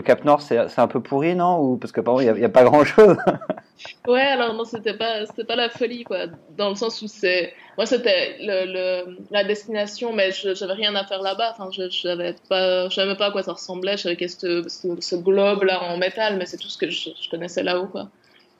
[0.00, 1.58] Cap Nord, c'est un peu pourri, non?
[1.60, 3.16] Ou parce que par il n'y a, pas grand-chose.
[4.08, 6.28] ouais, alors non, c'était pas, c'était pas la folie, quoi.
[6.56, 11.04] Dans le sens où c'est, moi, c'était le, la destination, mais je j'avais rien à
[11.04, 11.50] faire là-bas.
[11.52, 13.98] Enfin, je, savais pas, je savais pas à quoi ça ressemblait.
[13.98, 17.62] Je savais que ce, ce, globe-là en métal, mais c'est tout ce que je, connaissais
[17.62, 18.08] là-haut, quoi.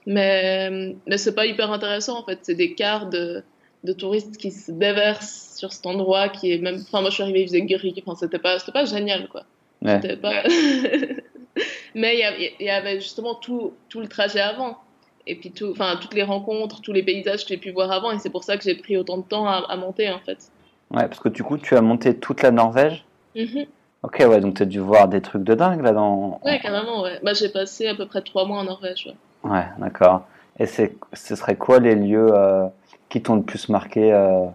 [0.05, 2.41] Mais, mais c'est pas hyper intéressant, en fait.
[2.43, 3.43] C'est des quarts de,
[3.85, 7.23] de touristes qui se déversent sur cet endroit qui est même, enfin, moi, je suis
[7.23, 7.95] arrivée, il faisait gris.
[8.07, 9.45] Enfin, c'était pas, c'était pas génial, quoi.
[9.83, 10.01] Pas...
[11.95, 12.19] Mais
[12.59, 14.79] il y, avait justement tout, tout le trajet avant.
[15.27, 18.11] Et puis tout, toutes les rencontres, tous les paysages que j'ai pu voir avant.
[18.11, 20.51] Et c'est pour ça que j'ai pris autant de temps à, monter, en fait.
[20.91, 23.05] Ouais, parce que du coup, tu as monté toute la Norvège
[23.37, 23.67] mm-hmm.
[24.03, 26.41] Ok, ouais, donc tu as dû voir des trucs de dingue là-dedans.
[26.45, 27.21] Ouais, carrément, ouais.
[27.23, 29.15] Bah, j'ai passé à peu près trois mois en Norvège.
[29.45, 30.27] Ouais, ouais d'accord.
[30.59, 32.67] Et ce serait quoi les lieux euh,
[33.09, 34.47] qui t'ont le plus marqué euh,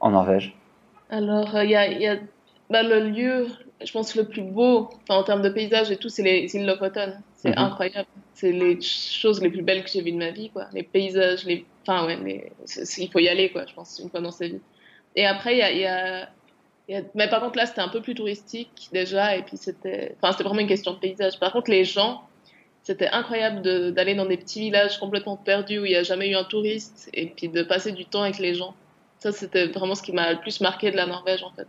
[0.00, 0.56] en Norvège?
[1.08, 2.16] Alors, il y a, y a
[2.68, 3.46] bah, le lieu,
[3.84, 7.20] je pense le plus beau, en termes de paysage et tout, c'est les îles Lofoten.
[7.34, 7.58] C'est mhm.
[7.58, 8.08] incroyable.
[8.34, 10.66] C'est les choses les plus belles que j'ai vues de ma vie, quoi.
[10.72, 12.52] Les paysages, les, enfin ouais, mais
[12.98, 13.64] il faut y aller, quoi.
[13.66, 14.60] Je pense une fois dans sa vie.
[15.14, 16.28] Et après, il y a, y, a,
[16.88, 20.14] y a, mais par contre là, c'était un peu plus touristique déjà, et puis c'était,
[20.16, 21.38] enfin c'était vraiment une question de paysage.
[21.38, 22.22] Par contre, les gens,
[22.82, 23.62] c'était incroyable
[23.92, 27.08] d'aller dans des petits villages complètement perdus où il n'y a jamais eu un touriste,
[27.14, 28.74] et puis de passer du temps avec les gens.
[29.18, 31.68] Ça, c'était vraiment ce qui m'a le plus marqué de la Norvège, en fait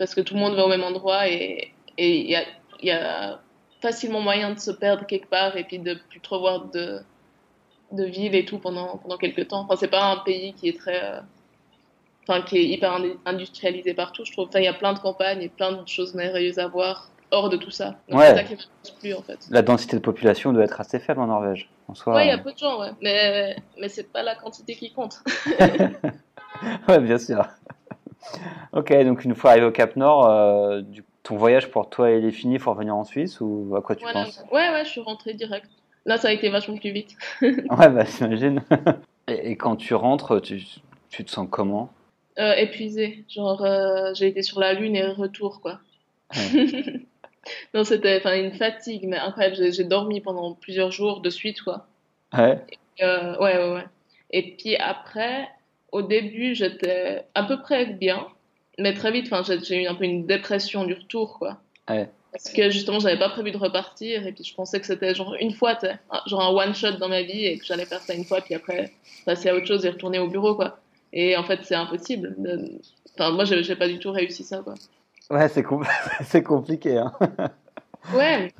[0.00, 2.42] parce que tout le monde va au même endroit et il y a,
[2.82, 3.38] y a,
[3.82, 7.00] facilement moyen de se perdre quelque part et puis de plus trop voir de,
[7.92, 9.60] de ville et tout pendant, pendant quelques temps.
[9.60, 11.04] Enfin, c'est pas un pays qui est très.
[11.04, 11.20] Euh,
[12.26, 14.48] enfin, qui est hyper industrialisé partout, je trouve.
[14.48, 17.50] Enfin, il y a plein de campagnes et plein de choses merveilleuses à voir hors
[17.50, 17.96] de tout ça.
[18.10, 18.26] ouais.
[18.26, 19.38] C'est ça qui plus, en fait.
[19.50, 21.68] La densité de population doit être assez faible en Norvège.
[21.88, 22.90] En soi, ouais, il y a peu de gens, ouais.
[23.02, 25.22] Mais, mais c'est pas la quantité qui compte.
[26.88, 27.46] ouais, bien sûr.
[28.72, 32.24] Ok, donc une fois arrivé au Cap Nord, euh, du, ton voyage pour toi il
[32.24, 34.44] est fini, il faut revenir en Suisse ou à quoi tu penses?
[34.52, 35.68] Ouais, ouais, je suis rentrée direct.
[36.06, 37.16] Là, ça a été vachement plus vite.
[37.42, 38.62] ouais, bah j'imagine.
[39.28, 40.62] Et, quand tu rentres, tu,
[41.10, 41.90] tu te sens comment?
[42.38, 43.24] Euh, Épuisée.
[43.28, 45.80] Genre, euh, j'ai été sur la Lune et retour, quoi.
[47.74, 49.72] non, c'était une fatigue, mais incroyable.
[49.72, 51.86] J'ai dormi pendant plusieurs jours de suite, quoi.
[52.32, 52.64] Ouais.
[53.00, 53.84] ouais, ouais, ouais.
[54.30, 55.48] Et puis après,
[55.92, 58.26] au début, j'étais à peu près bien,
[58.78, 59.30] mais très vite,
[59.64, 61.58] j'ai eu un peu une dépression du retour, quoi.
[61.86, 65.34] Parce que justement, j'avais pas prévu de repartir, et puis je pensais que c'était genre
[65.40, 65.76] une fois,
[66.26, 68.54] genre un one shot dans ma vie, et que j'allais faire ça une fois, puis
[68.54, 68.92] après
[69.26, 70.78] passer à autre chose et retourner au bureau, quoi.
[71.12, 72.36] Et en fait, c'est impossible.
[73.14, 74.74] Enfin, moi, j'ai pas du tout réussi ça, quoi.
[75.30, 75.64] Ouais, c'est
[76.24, 77.12] c'est compliqué, hein.
[78.14, 78.52] ouais.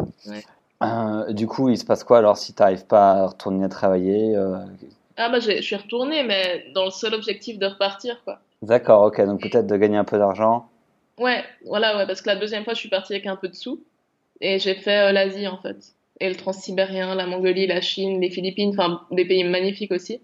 [0.83, 3.69] Euh, du coup, il se passe quoi alors si tu n'arrives pas à retourner à
[3.69, 4.57] travailler euh,
[5.21, 8.41] ah bah je suis retournée, mais dans le seul objectif de repartir, quoi.
[8.63, 10.69] D'accord, ok, donc peut-être de gagner un peu d'argent.
[11.19, 13.55] Ouais, voilà, ouais, parce que la deuxième fois, je suis partie avec un peu de
[13.55, 13.83] sous,
[14.41, 15.95] et j'ai fait euh, l'Asie, en fait.
[16.21, 20.21] Et le transsibérien, la Mongolie, la Chine, les Philippines, enfin, des pays magnifiques aussi.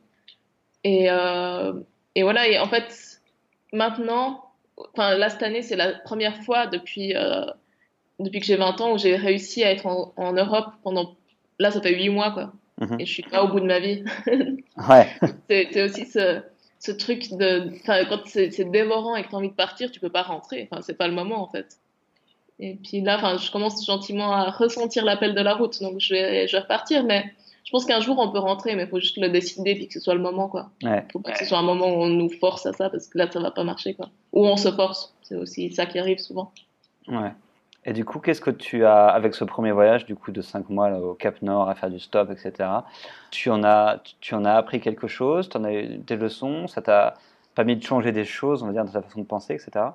[0.84, 1.74] Et, euh,
[2.14, 3.20] et voilà, et en fait,
[3.72, 4.44] maintenant,
[4.94, 7.44] enfin, là, cette année, c'est la première fois depuis, euh,
[8.18, 11.14] depuis que j'ai 20 ans où j'ai réussi à être en, en Europe pendant,
[11.58, 12.52] là, ça fait 8 mois, quoi.
[12.80, 13.00] Mhm.
[13.00, 14.04] Et je suis pas au bout de ma vie.
[14.88, 15.08] ouais.
[15.48, 16.40] C'est aussi ce,
[16.78, 17.70] ce truc de.
[17.86, 20.68] Quand c'est dévorant et que tu as envie de partir, tu peux pas rentrer.
[20.70, 21.78] Enfin, c'est pas le moment en fait.
[22.58, 26.14] Et puis là, enfin, je commence gentiment à ressentir l'appel de la route, donc je
[26.14, 27.04] vais, je vais repartir.
[27.04, 27.24] Mais
[27.64, 29.94] je pense qu'un jour on peut rentrer, mais il faut juste le décider puis que
[29.94, 30.70] ce soit le moment, quoi.
[30.82, 31.04] Ouais.
[31.12, 33.18] Faut pas que ce soit un moment où on nous force à ça, parce que
[33.18, 34.08] là, ça va pas marcher, quoi.
[34.32, 36.52] Ou on se force, c'est aussi ça qui arrive souvent.
[37.08, 37.32] Ouais.
[37.88, 40.68] Et du coup, qu'est-ce que tu as, avec ce premier voyage, du coup, de 5
[40.70, 42.68] mois au Cap Nord, à faire du stop, etc.,
[43.30, 46.66] tu en as, tu en as appris quelque chose, tu en as eu des leçons,
[46.66, 47.14] ça t'a
[47.54, 49.86] permis de changer des choses, on va dire, dans ta façon de penser, etc.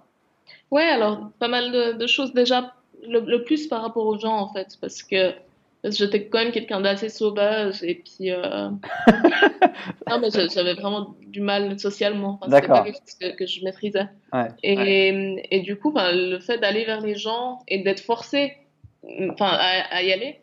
[0.71, 2.73] Ouais, alors, pas mal de, de choses déjà,
[3.05, 5.33] le, le plus par rapport aux gens, en fait, parce que
[5.81, 8.69] parce que j'étais quand même quelqu'un d'assez sauvage et puis euh...
[10.09, 13.63] non mais j'avais vraiment du mal socialement enfin, c'était pas quelque chose que, que je
[13.63, 14.47] maîtrisais ouais.
[14.63, 15.47] et, ouais.
[15.49, 18.53] et du coup ben, le fait d'aller vers les gens et d'être forcé
[19.31, 20.39] enfin à, à, y aller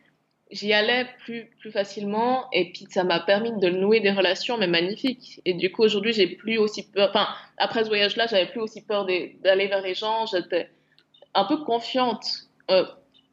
[0.51, 4.66] j'y allais plus plus facilement et puis ça m'a permis de nouer des relations mais
[4.66, 8.46] magnifiques et du coup aujourd'hui j'ai plus aussi peur enfin après ce voyage là j'avais
[8.46, 10.68] plus aussi peur d'aller vers les gens j'étais
[11.35, 12.24] un peu confiante
[12.70, 12.85] euh,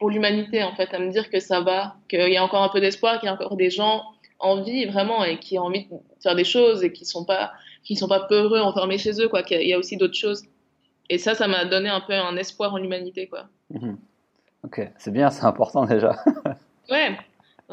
[0.06, 2.70] pour l'humanité, en fait, à me dire que ça va, qu'il y a encore un
[2.70, 4.04] peu d'espoir, qu'il y a encore des gens
[4.38, 7.54] en vie, vraiment, et qui ont envie de faire des choses et qui sont pas,
[7.84, 10.44] qui sont pas peureux, enfermés chez eux, quoi, qu'il y a aussi d'autres choses.
[11.10, 13.46] Et ça, ça m'a donné un peu un espoir en l'humanité, quoi.
[13.72, 13.96] Mmh.
[14.63, 16.15] Ok, c'est bien, c'est important déjà.
[16.91, 17.18] ouais,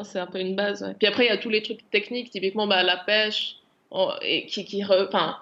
[0.01, 0.81] c'est un peu une base.
[0.81, 0.95] Ouais.
[0.97, 3.57] Puis après, il y a tous les trucs techniques, typiquement bah, la pêche,
[4.23, 5.37] et qui, qui enfin,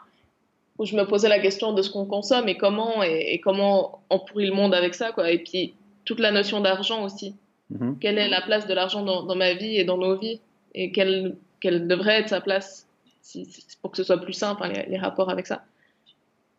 [0.77, 4.01] où je me posais la question de ce qu'on consomme et comment, et, et comment
[4.09, 5.31] on pourrit le monde avec ça, quoi.
[5.31, 5.73] Et puis,
[6.05, 7.35] toute la notion d'argent aussi.
[7.69, 7.93] Mmh.
[7.99, 10.41] Quelle est la place de l'argent dans, dans, ma vie et dans nos vies
[10.75, 12.87] Et quelle, quelle devrait être sa place
[13.21, 15.63] si, si, pour que ce soit plus simple, hein, les, les, rapports avec ça.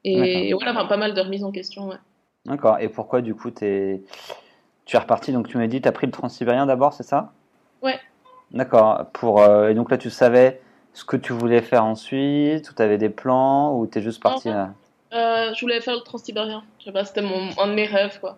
[0.05, 1.89] Et, et voilà, enfin, pas mal de remises en question.
[1.89, 1.97] Ouais.
[2.47, 2.79] D'accord.
[2.81, 4.03] Et pourquoi, du coup, es...
[4.85, 5.33] tu es reparti?
[5.33, 7.33] Donc, tu m'as dit, tu as pris le transsibérien d'abord, c'est ça?
[7.83, 7.99] Ouais.
[8.51, 9.07] D'accord.
[9.13, 10.61] Pour, euh, et donc là, tu savais
[10.93, 14.23] ce que tu voulais faire ensuite Ou tu avais des plans Ou tu es juste
[14.23, 16.63] parti euh, Je voulais faire le transsibérien.
[16.79, 18.37] Je sais pas, c'était mon, un de mes rêves, quoi.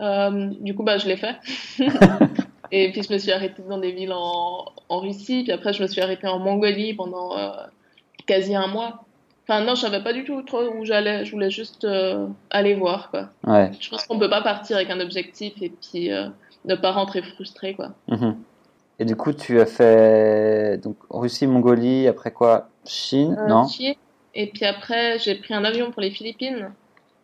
[0.00, 1.36] Euh, du coup, bah, je l'ai fait.
[2.72, 5.42] et puis, je me suis arrêtée dans des villes en, en, Russie.
[5.44, 7.50] Puis après, je me suis arrêtée en Mongolie pendant euh,
[8.26, 9.04] quasi un mois.
[9.46, 11.24] Enfin, non, je savais pas du tout trop où j'allais.
[11.24, 13.28] Je voulais juste euh, aller voir, quoi.
[13.46, 13.70] Ouais.
[13.78, 16.10] Je pense qu'on peut pas partir avec un objectif et puis
[16.64, 17.90] ne pas rentrer frustré, quoi.
[18.08, 18.32] Mmh.
[19.00, 22.68] Et du coup, tu as fait donc Russie, Mongolie, après quoi?
[22.86, 23.66] Chine, non?
[23.66, 23.94] Chine.
[24.34, 26.70] Et puis après, j'ai pris un avion pour les Philippines.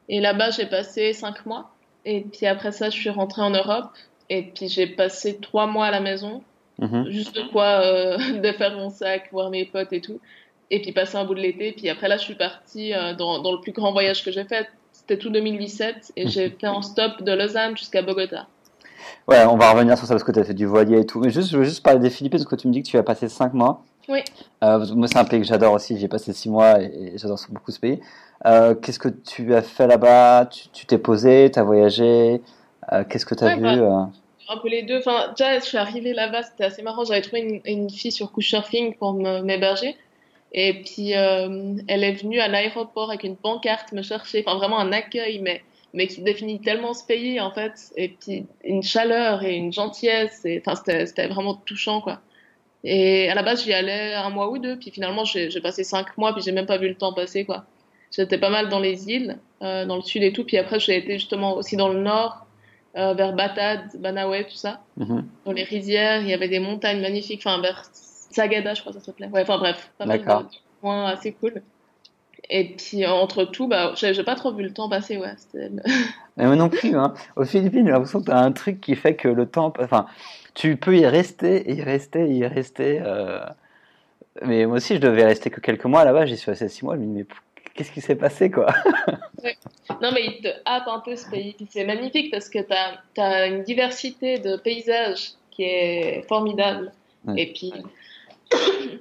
[0.08, 1.70] Et là-bas, j'ai passé cinq mois.
[2.04, 3.90] Et puis après ça, je suis rentrée en Europe.
[4.28, 6.42] Et puis j'ai passé trois mois à la maison.
[6.78, 7.10] Mmh.
[7.10, 10.20] Juste de quoi euh, de faire mon sac, voir mes potes et tout.
[10.70, 11.72] Et puis passer un bout de l'été.
[11.72, 14.44] Puis après là, je suis partie euh, dans, dans, le plus grand voyage que j'ai
[14.44, 14.68] fait.
[14.92, 16.12] C'était tout 2017.
[16.16, 18.46] Et j'ai fait un stop de Lausanne jusqu'à Bogota.
[19.28, 21.20] Ouais, on va revenir sur ça parce que tu as fait du voilier et tout.
[21.20, 22.96] Mais juste, je veux juste parler des Philippines parce que tu me dis que tu
[22.96, 23.84] as passé cinq mois.
[24.10, 24.24] Oui.
[24.64, 25.96] Euh, moi, c'est un pays que j'adore aussi.
[25.96, 28.00] J'ai passé six mois et, j'adore beaucoup ce pays.
[28.44, 30.46] Euh, qu'est-ce que tu as fait là-bas?
[30.72, 32.42] Tu t'es posé, tu as voyagé?
[32.92, 34.10] Euh, Qu'est-ce que tu as ouais, vu bah,
[34.48, 34.98] Un peu les deux.
[34.98, 37.04] Enfin, déjà, je suis arrivée là-bas, c'était assez marrant.
[37.04, 39.96] J'avais trouvé une, une, fille sur Couchsurfing pour m'héberger.
[40.52, 44.42] Et puis, elle est venue à l'aéroport avec une pancarte me chercher.
[44.44, 45.62] Enfin, vraiment un accueil, mais,
[45.94, 47.92] mais qui définit tellement ce pays, en fait.
[47.96, 50.44] Et puis, une chaleur et une gentillesse.
[50.44, 52.20] Et, enfin, c'était vraiment touchant, quoi.
[52.84, 54.76] Et à la base, j'y allais un mois ou deux.
[54.78, 57.64] Puis finalement, j'ai passé cinq mois, puis j'ai même pas vu le temps passer, quoi.
[58.10, 60.44] J'étais pas mal dans les îles, euh, dans le sud et tout.
[60.44, 62.46] Puis après, j'ai été justement aussi dans le nord,
[62.96, 64.80] euh, vers Batad, Banawe, tout ça.
[64.96, 65.22] Mm -hmm.
[65.44, 67.42] Dans les rizières, il y avait des montagnes magnifiques.
[67.44, 67.84] Enfin, vers
[68.30, 69.28] Sagada, je crois que ça s'appelait.
[69.28, 70.46] Ouais, enfin bref, pas mal de
[70.80, 71.62] points assez cool.
[72.52, 75.34] Et puis entre tout, bah, j'ai pas trop vu le temps passer, ouais.
[76.36, 77.14] Mais moi non plus, hein.
[77.36, 79.72] Aux Philippines, j'ai l'impression que tu as un truc qui fait que le temps.
[79.78, 80.06] Enfin,
[80.54, 83.00] tu peux y rester, y rester, y rester.
[83.04, 83.40] Euh...
[84.42, 86.26] Mais moi aussi, je devais rester que quelques mois là-bas.
[86.26, 86.96] J'y suis resté six mois.
[86.96, 87.26] Je me dis, mais
[87.74, 88.66] qu'est-ce qui s'est passé, quoi?
[89.42, 89.56] Ouais.
[90.02, 91.56] Non, mais il te hâte un peu ce pays.
[91.70, 96.92] C'est magnifique parce que tu as, as, une diversité de paysages qui est formidable.
[97.24, 97.40] Ouais.
[97.40, 97.72] Et puis,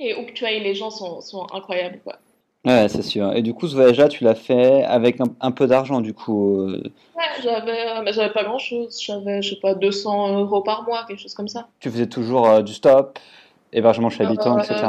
[0.00, 2.16] et où que tu ailles, les gens sont, sont incroyables, quoi.
[2.64, 3.32] Ouais, c'est sûr.
[3.34, 6.60] Et du coup, ce voyage-là, tu l'as fait avec un, un peu d'argent, du coup
[6.60, 6.82] euh...
[7.14, 9.02] Ouais, j'avais, mais j'avais pas grand-chose.
[9.02, 11.68] J'avais, je sais pas, 200 euros par mois, quelque chose comme ça.
[11.80, 13.18] Tu faisais toujours euh, du stop,
[13.72, 14.86] hébergement chez habitant, Euh, etc.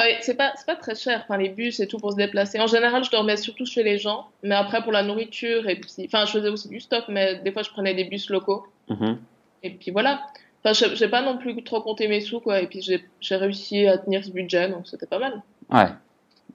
[0.00, 2.60] Ouais, c'est pas, c'est pas très cher, enfin, les bus et tout pour se déplacer.
[2.60, 5.88] En général, je dormais surtout chez les gens, mais après pour la nourriture et puis,
[6.06, 8.66] enfin, je faisais aussi du stop, mais des fois je prenais des bus locaux.
[8.88, 9.18] Mhm.
[9.62, 10.20] Et puis voilà.
[10.64, 13.36] Enfin, j'ai j'ai pas non plus trop compté mes sous, quoi, et puis j'ai j'ai
[13.36, 15.40] réussi à tenir ce budget, donc c'était pas mal.
[15.70, 15.86] Ouais,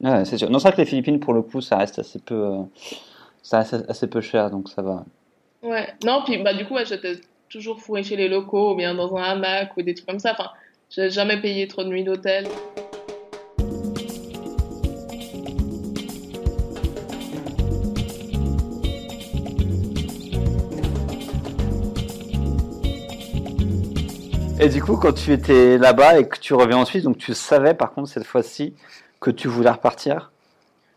[0.02, 0.50] Ouais, c'est sûr.
[0.50, 2.62] Non, c'est vrai que les Philippines, pour le coup, ça reste assez peu, euh,
[3.44, 5.04] ça assez peu cher, donc ça va.
[5.62, 5.88] Ouais.
[6.06, 9.24] Non, puis bah, du coup, j'étais toujours fourré chez les locaux, ou bien dans un
[9.24, 10.32] hamac, ou des trucs comme ça.
[10.32, 10.50] Enfin,
[10.90, 12.48] j'ai jamais payé trop de nuits d'hôtel.
[24.62, 27.34] Et du coup, quand tu étais là-bas et que tu reviens en Suisse, donc tu
[27.34, 28.74] savais par contre cette fois-ci
[29.20, 30.32] que tu voulais repartir?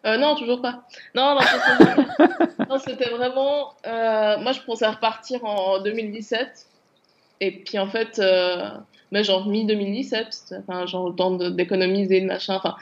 [0.05, 0.83] Euh, Non, toujours pas.
[1.15, 1.37] Non,
[2.69, 3.75] non, c'était vraiment.
[3.87, 6.67] Euh, moi, je pensais repartir en 2017.
[7.41, 8.69] Et puis en fait, euh,
[9.11, 12.55] mais genre mi-2017, enfin, genre le temps d'économiser, de machin.
[12.55, 12.77] Enfin,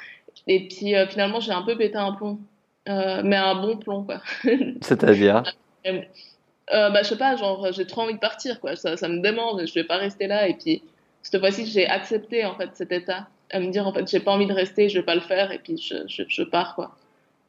[0.47, 2.39] et puis euh, finalement, j'ai un peu pété un plomb.
[2.87, 4.21] Mais un bon plomb, quoi.
[4.81, 5.45] C'est-à-dire?
[5.85, 8.75] Bah, Je sais pas, genre, j'ai trop envie de partir, quoi.
[8.75, 10.49] Ça, ça me demande, je vais pas rester là.
[10.49, 10.83] Et puis,
[11.23, 13.29] cette fois-ci, j'ai accepté, en fait, cet état.
[13.51, 15.51] À me dire, en fait, j'ai pas envie de rester, je vais pas le faire,
[15.53, 16.97] et puis je, je, je pars, quoi.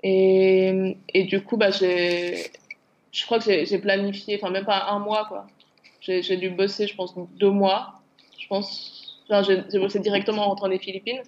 [0.03, 2.51] Et, et du coup, bah, j'ai,
[3.11, 5.47] je crois que j'ai planifié, enfin, même pas un mois, quoi.
[6.01, 8.01] J'ai dû bosser, je pense, deux mois.
[8.39, 11.21] Je pense, enfin, j'ai bossé directement en rentrant des Philippines.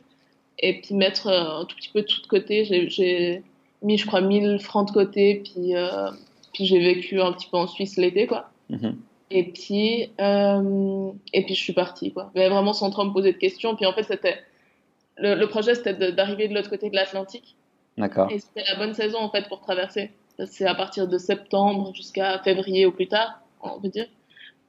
[0.59, 2.65] Et puis mettre euh, un tout petit peu tout de côté.
[2.89, 3.43] J'ai
[3.83, 5.43] mis, je crois, 1000 francs de côté.
[5.43, 6.09] Puis, euh,
[6.53, 8.49] puis j'ai vécu un petit peu en Suisse l'été, quoi.
[8.69, 8.97] Mhm.
[9.29, 12.31] Et puis, euh, et puis je suis partie, quoi.
[12.33, 13.75] Mais vraiment sans trop me poser de questions.
[13.75, 14.37] Puis en fait, c'était
[15.17, 17.55] le, le, projet, c'était d'arriver de, l'autre côté de l'Atlantique.
[17.97, 18.31] D'accord.
[18.31, 20.11] Et c'était la bonne saison en fait pour traverser.
[20.45, 24.07] C'est à partir de septembre jusqu'à février ou plus tard, on peut dire.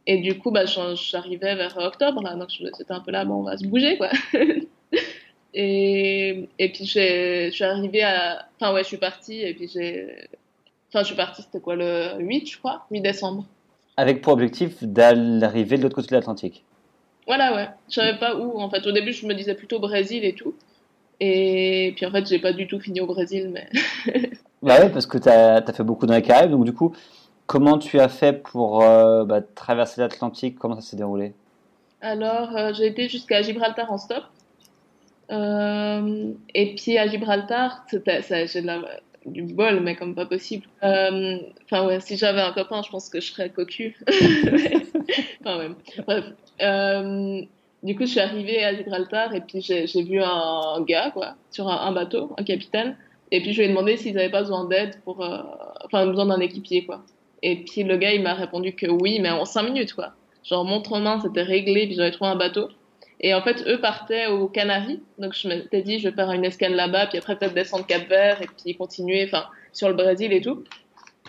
[0.06, 3.42] Et du coup, bah, j'arrivais vers octobre, là, donc c'était un peu là, bon, on
[3.44, 4.10] va se bouger, quoi.
[5.54, 8.46] et, et puis, je suis arrivée à.
[8.60, 10.28] Enfin, ouais, je suis partie, et puis j'ai.
[10.90, 13.46] Enfin, je suis partie, c'était quoi, le 8, je crois, 8 décembre.
[13.96, 16.64] Avec pour objectif d'arriver de l'autre côté de l'Atlantique
[17.26, 17.68] Voilà, ouais.
[17.88, 18.86] Je savais pas où, en fait.
[18.86, 20.54] Au début, je me disais plutôt Brésil et tout.
[21.20, 23.68] Et puis, en fait, j'ai pas du tout fini au Brésil, mais.
[24.62, 26.94] bah ouais, parce que tu as, as, fait beaucoup dans les Caraïbes, donc du coup.
[27.46, 30.58] Comment tu as fait pour euh, bah, traverser l'Atlantique?
[30.58, 31.34] Comment ça s'est déroulé?
[32.00, 34.24] Alors, euh, j'ai été jusqu'à Gibraltar en stop.
[35.30, 38.62] Euh, et puis à Gibraltar, j'ai
[39.26, 40.66] du bol, mais comme pas possible.
[40.82, 43.96] Enfin, ouais, si j'avais un copain, je pense que je serais cocu.
[45.40, 45.70] enfin, ouais.
[46.06, 46.24] Bref.
[47.82, 51.68] du coup, je suis arrivée à Gibraltar et puis j'ai vu un, gars, quoi, sur
[51.68, 52.96] un, bateau, un capitaine.
[53.32, 55.24] Et puis je lui ai demandé s'ils n'avaient pas besoin d'aide pour.
[55.84, 57.02] Enfin, besoin d'un équipier, quoi.
[57.42, 60.14] Et puis le gars, il m'a répondu que oui, mais en cinq minutes, quoi.
[60.44, 62.68] Genre, montre en main, c'était réglé, puis j'avais trouvé un bateau.
[63.20, 65.00] Et en fait, eux partaient aux Canaries.
[65.18, 68.08] Donc, je m'étais dit, je vais faire une escale là-bas, puis après, peut-être descendre Cap
[68.08, 70.64] Vert, et puis continuer, enfin, sur le Brésil et tout.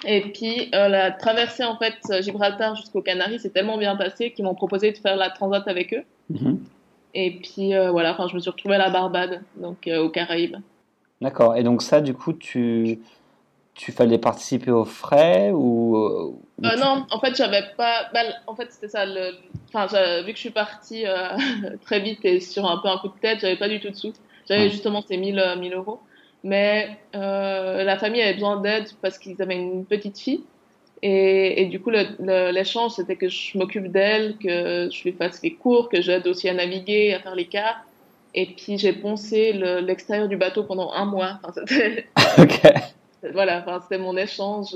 [0.06, 4.46] Et puis, euh, la traversée, en fait, Gibraltar jusqu'aux Canaries, c'est tellement bien passé qu'ils
[4.46, 6.04] m'ont proposé de faire la transat avec eux.
[6.32, 6.58] -hmm.
[7.14, 10.10] Et puis, euh, voilà, enfin, je me suis retrouvée à la Barbade, donc euh, aux
[10.10, 10.58] Caraïbes.
[11.22, 11.56] D'accord.
[11.56, 13.00] Et donc, ça, du coup, tu
[13.76, 16.80] tu fallait participer aux frais ou, ou euh, tu...
[16.80, 18.10] Non, en fait, j'avais pas.
[18.14, 19.06] Bah, en fait, c'était ça.
[19.06, 19.34] Le...
[19.74, 19.88] Enfin,
[20.22, 21.38] vu que je suis partie euh,
[21.86, 23.96] très vite et sur un peu un coup de tête, j'avais pas du tout de
[23.96, 24.14] sous.
[24.48, 26.00] J'avais justement ces 1000, 1000 euros.
[26.44, 30.44] Mais euh, la famille avait besoin d'aide parce qu'ils avaient une petite fille.
[31.02, 35.54] Et, et du coup, l'échange, c'était que je m'occupe d'elle, que je lui fasse les
[35.54, 37.80] cours, que j'aide aussi à naviguer, à faire les cartes.
[38.34, 41.40] Et puis, j'ai poncé l'extérieur du bateau pendant un mois.
[41.44, 41.62] Enfin,
[42.38, 42.62] ok
[43.34, 44.76] voilà, enfin, c'était mon échange.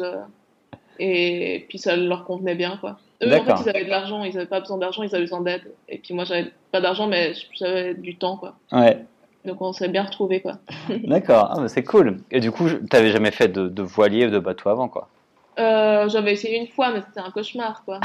[0.99, 2.99] Et puis ça leur convenait bien, quoi.
[3.23, 5.41] Eux, en fait, ils avaient de l'argent, ils n'avaient pas besoin d'argent, ils avaient besoin
[5.41, 5.73] d'aide.
[5.87, 8.55] Et puis moi, j'avais pas d'argent, mais j'avais du temps, quoi.
[8.71, 9.05] Ouais.
[9.45, 10.59] Donc on s'est bien retrouvés, quoi.
[10.89, 12.17] D'accord, ah, c'est cool.
[12.31, 15.07] Et du coup, tu n'avais jamais fait de, de, voilier ou de bateau avant, quoi?
[15.57, 17.99] Euh, J'avais essayé une fois, mais c'était un cauchemar, quoi.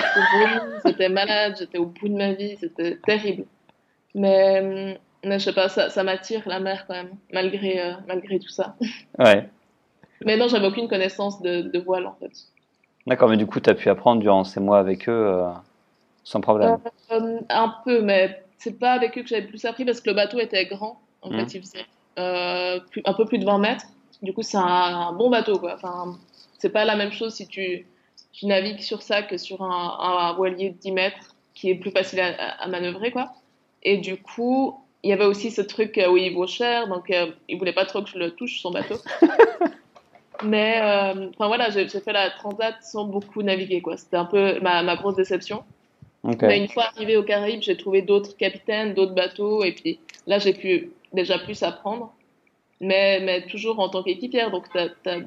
[0.84, 3.44] J'étais malade, j'étais au bout de ma vie, c'était terrible.
[4.14, 8.38] Mais, mais je sais pas, ça, ça m'attire la mer quand même, malgré, euh, malgré
[8.38, 8.76] tout ça.
[9.18, 9.48] Ouais.
[10.24, 12.32] Mais non, j'avais aucune connaissance de, de, voile en fait.
[13.06, 15.50] D'accord, mais du coup, tu as pu apprendre durant ces mois avec eux euh,
[16.24, 16.78] sans problème
[17.10, 20.10] euh, euh, Un peu, mais c'est pas avec eux que j'avais plus appris parce que
[20.10, 21.00] le bateau était grand.
[21.22, 21.38] En mmh.
[21.38, 21.86] fait, il faisait
[22.18, 23.84] euh, plus, un peu plus de 20 mètres.
[24.22, 25.58] Du coup, c'est un, un, bon bateau.
[25.58, 25.74] Quoi.
[25.74, 26.16] Enfin,
[26.58, 27.86] c'est pas la même chose si tu,
[28.32, 31.90] tu navigues sur ça que sur un, un, voilier de 10 mètres qui est plus
[31.90, 33.10] facile à, à, manœuvrer.
[33.10, 33.32] Quoi.
[33.82, 37.30] Et du coup, il y avait aussi ce truc où il vaut cher, donc euh,
[37.48, 38.96] il voulait pas trop que je le touche, son bateau.
[40.42, 43.96] Mais euh, enfin voilà, j'ai fait la transat sans beaucoup naviguer quoi.
[43.96, 45.62] C'était un peu ma, ma grosse déception.
[46.24, 46.46] Okay.
[46.46, 50.38] Mais une fois arrivé aux Caraïbes, j'ai trouvé d'autres capitaines, d'autres bateaux, et puis là
[50.38, 52.12] j'ai pu déjà plus apprendre.
[52.80, 55.18] Mais, mais toujours en tant qu'équipière, donc t'as, t'as...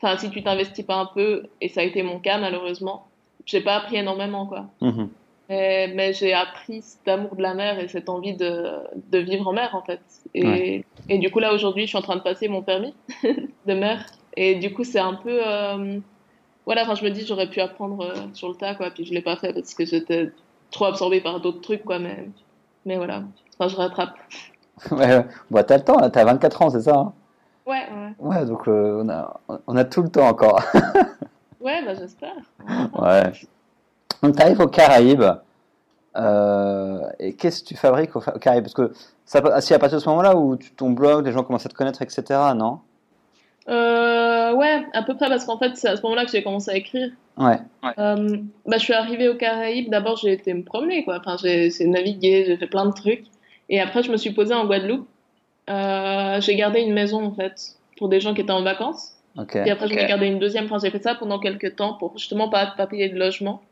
[0.00, 3.06] Enfin, si tu t'investis pas un peu, et ça a été mon cas malheureusement,
[3.46, 4.66] j'ai pas appris énormément quoi.
[4.80, 5.08] Mm -hmm.
[5.48, 8.52] Mais, mais j'ai appris cet amour de la mer et cette envie de,
[9.12, 10.00] de vivre en mer en fait.
[10.34, 10.84] Et, Ouais.
[11.08, 12.94] et du coup là aujourd'hui, je suis en train de passer mon permis
[13.68, 13.98] de mer.
[14.36, 15.40] Et du coup, c'est un peu.
[15.46, 15.98] Euh...
[16.64, 18.90] Voilà, enfin, je me dis, j'aurais pu apprendre euh, sur le tas, quoi.
[18.90, 20.30] Puis je l'ai pas fait parce que j'étais
[20.70, 21.98] trop absorbée par d'autres trucs, quoi.
[21.98, 22.28] Mais,
[22.86, 23.24] mais voilà,
[23.58, 24.16] enfin, je rattrape.
[24.90, 25.24] Ouais.
[25.50, 26.10] Bon, t'as le temps, là.
[26.10, 27.12] T'as 24 ans, c'est ça hein?
[27.66, 28.14] Ouais, ouais.
[28.18, 30.60] Ouais, donc euh, on, a, on a tout le temps encore.
[31.60, 32.34] ouais, bah j'espère.
[32.98, 33.32] Ouais.
[34.22, 35.24] Donc, t'arrives aux Caraïbes.
[36.16, 38.64] Euh, et qu'est-ce que tu fabriques au, Caraïbes?
[38.64, 38.92] Parce que
[39.24, 39.38] c'est
[39.74, 42.02] à partir de ce moment-là où tu, ton blog, les gens commencent à te connaître,
[42.02, 42.22] etc.,
[42.54, 42.80] non?
[43.68, 46.70] Euh, Ouais, à peu près, parce qu'en fait, c'est à ce moment-là que j'ai commencé
[46.70, 47.10] à écrire.
[47.36, 47.58] Ouais.
[47.98, 51.18] Euh, bah, je suis arrivée aux Caraïbes, d'abord j'ai été me promener, quoi.
[51.24, 53.24] Enfin, j'ai navigué, j'ai fait plein de trucs.
[53.68, 55.08] Et après, je me suis posée en Guadeloupe.
[55.70, 59.16] Euh, j'ai gardé une maison, en fait, pour des gens qui étaient en vacances.
[59.54, 60.66] Et après, j'ai gardé une deuxième.
[60.66, 63.62] Enfin, j'ai fait ça pendant quelques temps pour justement pas, pas payer de logement.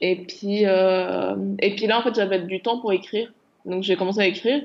[0.00, 3.32] Et puis, euh, et puis là, en fait, j'avais du temps pour écrire.
[3.64, 4.62] Donc, j'ai commencé à écrire.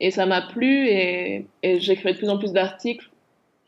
[0.00, 0.88] Et ça m'a plu.
[0.88, 3.11] Et, et j'écrivais de plus en plus d'articles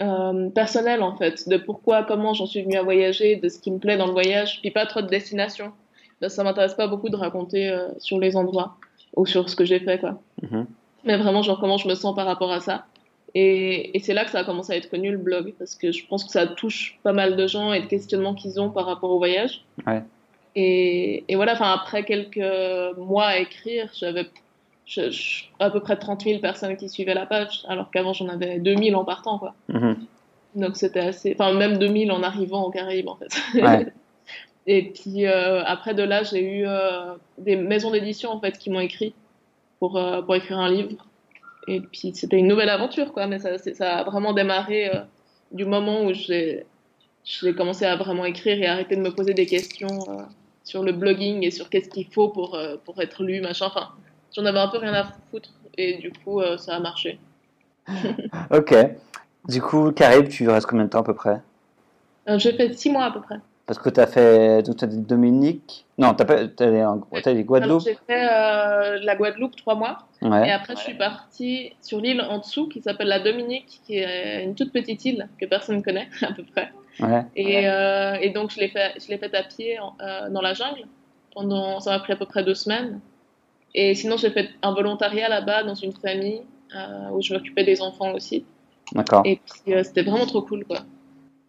[0.03, 1.49] euh, personnels, en fait.
[1.49, 4.13] De pourquoi, comment j'en suis venue à voyager, de ce qui me plaît dans le
[4.13, 4.61] voyage.
[4.61, 5.73] Puis pas trop de destinations.
[6.27, 8.77] ça m'intéresse pas beaucoup de raconter euh, sur les endroits
[9.17, 10.21] ou sur ce que j'ai fait, quoi.
[10.43, 10.67] Mm-hmm.
[11.05, 12.87] Mais vraiment, genre, comment je me sens par rapport à ça.
[13.37, 15.55] Et, et c'est là que ça a commencé à être connu, le blog.
[15.59, 18.61] Parce que je pense que ça touche pas mal de gens et de questionnements qu'ils
[18.61, 19.65] ont par rapport au voyage.
[19.87, 20.03] Ouais.
[20.57, 24.27] Et, et voilà, enfin, après quelques mois à écrire, j'avais
[25.61, 28.97] à peu près 30 000 personnes qui suivaient la page, alors qu'avant j'en avais 2000
[28.97, 29.55] en partant, quoi.
[29.71, 29.97] Mm-hmm.
[30.57, 33.61] Donc c'était assez, enfin même 2000 en arrivant aux Caraïbes, en fait.
[33.61, 33.87] Ouais.
[34.67, 38.71] et puis euh, après de là, j'ai eu euh, des maisons d'édition, en fait, qui
[38.71, 39.15] m'ont écrit
[39.81, 41.07] pour, euh, pour écrire un livre.
[41.67, 44.91] Et puis c'était une nouvelle aventure, quoi, mais ça, ça a vraiment démarré
[45.51, 46.67] du moment où j'ai
[47.57, 49.99] commencé à vraiment écrire et arrêter de me poser des questions
[50.63, 53.69] sur le blogging et sur qu'est-ce qu'il faut pour, pour être lu, machin.
[53.69, 53.93] Enfin,
[54.35, 57.19] j'en avais un peu rien à foutre et du coup, euh, ça a marché.
[58.51, 58.75] ok.
[59.49, 61.41] Du coup, Caraïbes, tu restes combien de temps à peu près?
[62.29, 63.37] Euh, J'ai fait six mois à peu près.
[63.67, 64.63] Parce que tu as fait.
[64.63, 65.87] Donc, tu as dit Dominique.
[65.99, 70.07] Non, tu as, dit Guadeloupe J'ai fait la Guadeloupe trois mois.
[70.23, 74.45] Et après, je suis partie sur l'île en dessous qui s'appelle la Dominique, qui est
[74.45, 76.73] une toute petite île que personne ne connaît à peu près.
[77.37, 80.55] Et, euh, et, donc, je l'ai fait, je l'ai fait à pied euh, dans la
[80.55, 80.85] jungle.
[81.35, 83.01] Pendant, ça m'a pris à peu près deux semaines.
[83.75, 86.43] Et sinon, j'ai fait un volontariat là-bas dans une famille
[86.75, 88.45] euh, où je m'occupais des enfants aussi.
[88.93, 89.23] D'accord.
[89.25, 90.79] Et puis, c'était vraiment trop cool, quoi.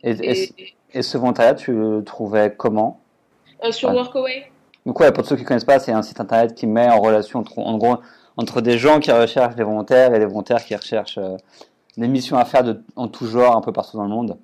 [0.04, 0.52] Et,
[0.94, 3.00] et, ce volontariat, tu le trouvais comment?
[3.72, 4.52] Sur Workaway.
[4.86, 7.00] Donc, ouais, pour ceux qui ne connaissent pas, c'est un site internet qui met en
[7.00, 7.98] relation, en gros,
[8.38, 11.20] entre des gens qui recherchent des volontaires et des volontaires qui recherchent
[11.98, 14.38] des missions à faire de, en tout genre un peu partout dans le monde.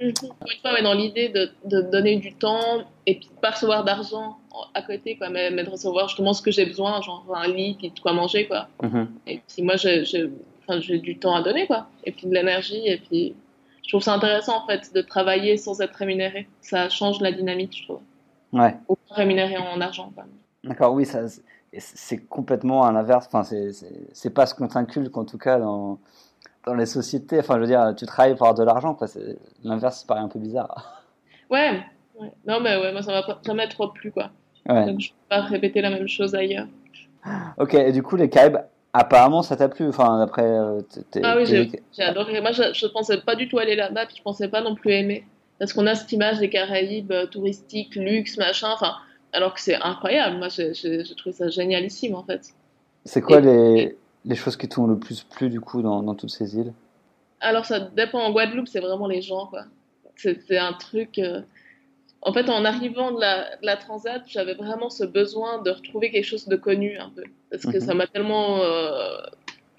[0.00, 4.38] Une fois, dans l'idée de, de, donner du temps et puis de pas recevoir d'argent
[4.74, 7.90] à côté, quoi, mais, de recevoir justement ce que j'ai besoin, genre un lit, puis
[7.90, 8.68] de quoi manger, quoi.
[8.82, 9.06] Mm-hmm.
[9.26, 13.34] Et puis moi, j'ai du temps à donner, quoi, et puis de l'énergie, et puis
[13.82, 16.46] je trouve ça intéressant, en fait, de travailler sans être rémunéré.
[16.60, 18.00] Ça change la dynamique, je trouve.
[18.52, 18.76] Ouais.
[18.88, 20.12] Ou rémunéré en argent.
[20.62, 21.22] D'accord, oui, ça,
[21.78, 23.28] c'est complètement à l'inverse.
[23.32, 23.48] Enfin,
[24.12, 25.98] c'est pas ce qu'on t'inculque, en tout cas, dans
[26.68, 27.38] dans les sociétés.
[27.40, 29.08] Enfin, je veux dire, tu travailles pour avoir de l'argent, quoi.
[29.64, 30.94] L'inverse, ça paraît un peu bizarre.
[31.50, 31.80] Ouais,
[32.46, 34.30] non, mais ouais, moi, ça m'a jamais trop plu, quoi.
[34.68, 34.84] Ouais.
[34.84, 36.66] Donc, je peux pas répéter la même chose ailleurs.
[37.56, 38.58] Ok, et du coup, les Caraïbes,
[38.92, 39.88] apparemment, ça t'a plu.
[39.88, 40.42] Enfin, après.
[40.42, 40.80] Euh,
[41.22, 42.40] ah oui, j'ai adoré.
[42.42, 44.92] Moi, je, je pensais pas du tout aller là-bas, puis je pensais pas non plus
[44.92, 45.24] aimer.
[45.58, 48.68] Parce qu'on a cette image des Caraïbes euh, touristiques, luxe, machin.
[48.72, 48.92] Enfin,
[49.32, 50.36] alors que c'est incroyable.
[50.36, 52.42] Moi, j'ai trouvé ça génialissime, en fait.
[53.04, 56.56] C'est quoi les les choses qui t'ont le plus plu du coup dans, toutes ces
[56.56, 56.72] îles?
[57.40, 58.20] Alors ça dépend.
[58.20, 59.50] En Guadeloupe, c'est vraiment les gens.
[60.16, 61.18] C'est un truc.
[61.18, 61.42] Euh,
[62.22, 66.48] en fait, en arrivant de la, Transat, j'avais vraiment ce besoin de retrouver quelque chose
[66.48, 67.80] de connu un peu, parce que mhm.
[67.80, 69.18] ça m'a tellement euh,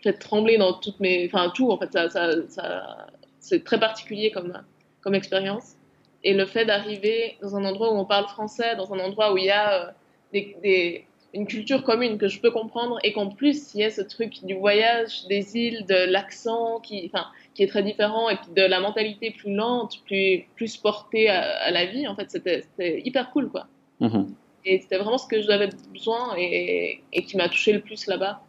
[0.02, 1.92] fait trembler dans toutes mes, enfin tout en fait.
[1.92, 3.08] Ça, ça,
[3.40, 4.54] c'est très particulier comme
[5.02, 5.76] comme expérience.
[6.24, 9.38] Et le fait d'arriver dans un endroit où on parle français, dans un endroit où
[9.38, 9.92] il y a euh,
[10.32, 14.02] des une culture commune que je peux comprendre et qu'en plus il y a ce
[14.02, 18.52] truc du voyage, des îles, de l'accent qui, enfin, qui est très différent et puis
[18.56, 22.08] de la mentalité plus lente, plus, plus portée à, la vie.
[22.08, 22.64] En fait, c'était
[23.06, 23.68] hyper cool quoi.
[24.02, 24.28] Mm-hmm.
[24.66, 28.42] Et c'était vraiment ce que j'avais besoin et, et qui m'a touché le plus là-bas.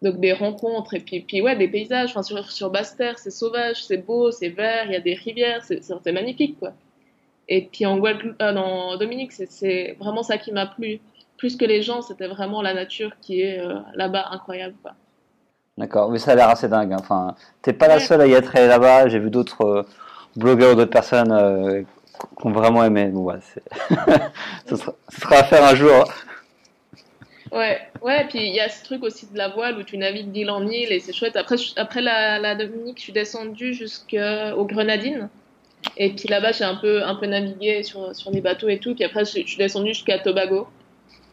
[0.00, 2.10] Donc des rencontres et puis, puis ouais, des paysages.
[2.10, 5.62] Enfin, sur, sur Basse-Terre, c'est sauvage, c'est beau, c'est vert, il y a des rivières,
[5.62, 6.72] c'est magnifique quoi.
[7.48, 11.00] Et puis en Guadeloupe, euh, Dominique, c'est vraiment ça qui m'a plu
[11.38, 14.74] plus que les gens, c'était vraiment la nature qui est euh, là-bas incroyable.
[15.78, 16.92] D'accord, mais ça a l'air assez dingue.
[16.92, 16.98] Hein.
[16.98, 19.08] Enfin, t'es pas la seule à y être allée là-bas.
[19.08, 19.82] J'ai vu d'autres euh,
[20.36, 21.82] blogueurs ou d'autres personnes euh,
[22.40, 23.06] qui ont vraiment aimé.
[23.06, 23.36] Bon, ouais,
[24.66, 24.92] ce, sera,
[25.30, 26.12] à faire un jour.
[27.52, 30.32] Ouais, ouais, puis il y a ce truc aussi de la voile où tu navigues
[30.32, 31.36] d'île en île et c'est chouette.
[31.36, 35.28] Après, après la, la Dominique, je suis descendue jusqu'aux Grenadines.
[35.96, 38.96] Et puis là-bas, j'ai un peu, un peu navigué sur, sur les bateaux et tout.
[38.96, 40.66] Puis après, je, je suis descendue jusqu'à Tobago.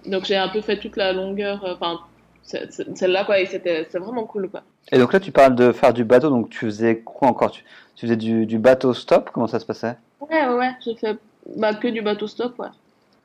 [0.08, 2.00] Donc j'ai un peu fait toute la longueur, euh, enfin
[2.44, 4.62] celle-là quoi, et c'était vraiment cool quoi.
[4.92, 7.52] Et donc là tu parles de faire du bateau, donc tu faisais quoi encore?
[7.52, 7.64] Tu,
[7.98, 9.32] faisais du, du, bateau stop?
[9.34, 9.98] Comment ça se passait?
[10.20, 10.72] Ouais ouais, ouais.
[10.84, 11.18] j'ai fait
[11.56, 12.68] bah, que du bateau stop ouais.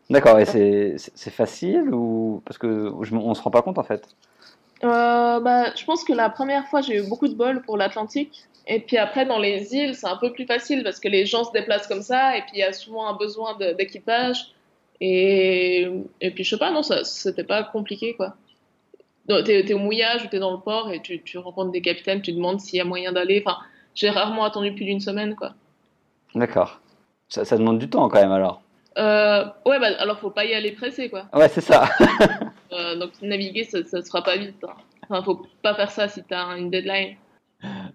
[0.08, 4.08] D'accord, et c'est facile ou parce que je, on se rend pas compte en fait?
[4.82, 8.48] Euh, bah, je pense que la première fois j'ai eu beaucoup de bol pour l'Atlantique
[8.66, 11.44] et puis après dans les îles c'est un peu plus facile parce que les gens
[11.44, 14.52] se déplacent comme ça et puis il y a souvent un besoin d'équipage
[15.00, 15.88] et,
[16.20, 18.34] et puis je sais pas non ça c'était pas compliqué quoi.
[19.28, 22.20] T'es es au mouillage ou t'es dans le port et tu, tu rencontres des capitaines,
[22.20, 23.42] tu demandes s'il y a moyen d'aller.
[23.46, 23.58] Enfin,
[23.94, 25.54] j'ai rarement attendu plus d'une semaine quoi.
[26.34, 26.80] D'accord.
[27.28, 28.60] Ça, ça demande du temps quand même alors.
[28.98, 31.26] Euh, ouais, bah, alors faut pas y aller pressé, quoi.
[31.32, 31.88] Ouais, c'est ça.
[32.72, 34.64] euh, donc naviguer, ça, ça sera pas vite.
[34.64, 34.74] Hein.
[35.08, 37.16] Enfin, faut pas faire ça si t'as une deadline.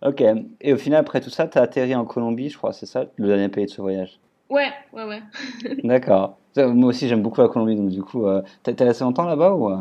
[0.01, 0.23] Ok.
[0.61, 3.27] Et au final, après tout ça, t'as atterri en Colombie, je crois, c'est ça, le
[3.27, 4.19] dernier pays de ce voyage?
[4.49, 5.21] Ouais, ouais, ouais.
[5.83, 6.37] D'accord.
[6.57, 9.69] Moi aussi, j'aime beaucoup la Colombie, donc du coup, euh, t'es resté longtemps là-bas ou
[9.69, 9.77] euh?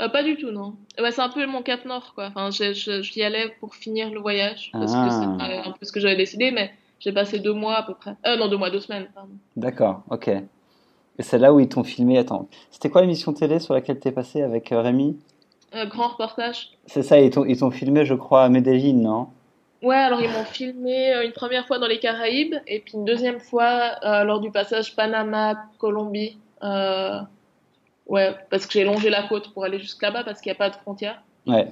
[0.00, 0.74] euh, Pas du tout, non.
[0.96, 2.30] C'est un peu mon cap nord, quoi.
[2.34, 5.06] Enfin, j'y allais pour finir le voyage, parce ah.
[5.06, 7.94] que c'est un peu ce que j'avais décidé, mais j'ai passé deux mois à peu
[7.94, 8.14] près.
[8.26, 9.32] Euh, non, deux mois, deux semaines, pardon.
[9.56, 10.28] D'accord, ok.
[10.28, 12.18] Et c'est là où ils t'ont filmé.
[12.18, 15.18] Attends, c'était quoi l'émission télé sur laquelle t'es passé avec Rémi?
[15.86, 16.70] Grand reportage.
[16.86, 19.28] C'est ça, ils t'ont filmé, je crois, à Medellin, non?
[19.82, 23.04] Ouais, alors ils m'ont filmé euh, une première fois dans les Caraïbes et puis une
[23.04, 26.38] deuxième fois euh, lors du passage Panama-Colombie.
[26.62, 30.58] ouais, parce que j'ai longé la côte pour aller jusque là-bas parce qu'il n'y a
[30.58, 31.20] pas de frontière.
[31.46, 31.68] Ouais.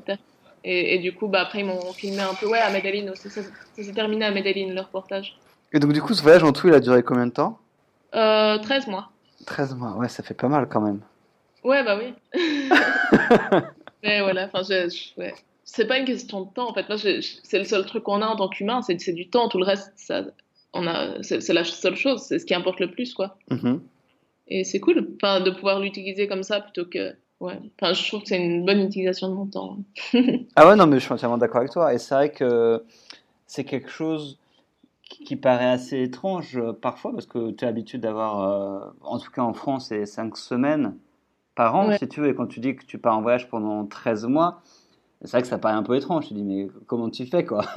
[0.62, 3.30] Et, du coup, bah, après, ils m'ont filmé un peu, ouais, à Medellin aussi.
[3.30, 3.40] Ça,
[3.76, 5.38] s'est terminé à Medellin, le reportage.
[5.72, 7.58] Et donc, du coup, ce voyage en tout, il a duré combien de temps?
[8.14, 9.10] Euh, 13 mois.
[9.46, 11.00] 13 mois, ouais, ça fait pas mal quand même.
[11.64, 12.14] Ouais, bah oui.
[14.02, 14.62] Mais voilà, enfin,
[15.16, 15.34] ouais.
[15.72, 16.84] C'est pas une question de temps en fait.
[17.44, 19.48] c'est le seul truc qu'on a en tant qu'humain, c'est du temps.
[19.48, 20.24] Tout le reste, ça,
[20.72, 23.36] on a, c'est la seule chose, c'est ce qui importe le plus, quoi.
[23.50, 23.78] Mm-hmm.
[24.48, 27.60] Et c'est cool, enfin, de pouvoir l'utiliser comme ça plutôt que ouais.
[27.80, 29.78] Enfin, je trouve que c'est une bonne utilisation de mon temps.
[30.56, 31.94] ah ouais, non, mais je suis entièrement d'accord avec toi.
[31.94, 32.82] Et c'est vrai que
[33.46, 34.38] c'est quelque chose
[35.02, 39.30] qui paraît assez étrange euh, parfois parce que tu as l'habitude d'avoir, euh, en tout
[39.30, 40.96] cas en France, c'est 5 semaines
[41.54, 42.28] par an, si tu veux.
[42.28, 44.62] Et quand tu dis que tu pars en voyage pendant 13 mois,
[45.22, 46.28] c'est vrai que ça paraît un peu étrange.
[46.28, 47.64] Tu dis, mais comment tu fais, quoi?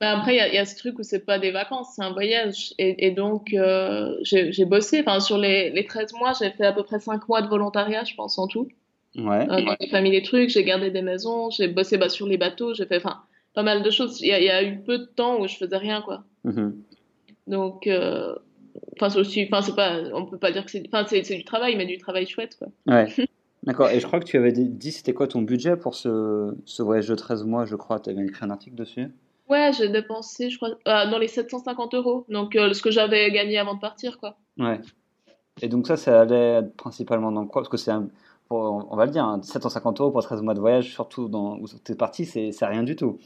[0.00, 2.74] Bah, Après, il y, a ce truc où c'est pas des vacances, c'est un voyage.
[2.78, 5.00] Et, donc, euh, j'ai bossé.
[5.06, 8.02] Enfin, sur les, les 13 mois, j'ai fait à peu près 5 mois de volontariat,
[8.02, 8.68] je pense, en tout.
[9.16, 9.48] Ouais.
[9.48, 12.74] Euh, j'ai familles des trucs, j'ai gardé des maisons, j'ai bossé bah, sur les bateaux,
[12.74, 13.22] j'ai fait enfin
[13.54, 14.20] pas mal de choses.
[14.20, 16.24] Il y, a, eu peu de temps où je faisais rien quoi.
[16.44, 16.72] Mm-hmm.
[17.46, 18.34] Donc euh,
[18.94, 21.44] enfin c'est aussi enfin c'est pas on peut pas dire que c'est enfin c'est du
[21.44, 22.68] travail mais du travail chouette quoi.
[22.86, 23.06] Ouais.
[23.64, 23.90] D'accord.
[23.90, 27.08] Et je crois que tu avais dit c'était quoi ton budget pour ce, ce voyage
[27.08, 28.00] de 13 mois, je crois.
[28.00, 29.08] Tu avais écrit un article dessus.
[29.48, 32.24] Ouais, j'ai dépensé, je crois, euh, dans les 750 euros.
[32.28, 34.36] Donc, ce que j'avais gagné avant de partir, quoi.
[34.58, 34.80] Ouais.
[35.62, 37.62] Et donc, ça, ça allait principalement dans quoi?
[37.62, 38.08] Parce que c'est un,
[38.50, 41.66] on va le dire, 750 hein, euros pour 13 mois de voyage, surtout dans, où
[41.66, 43.18] tu es parti, c'est rien du tout.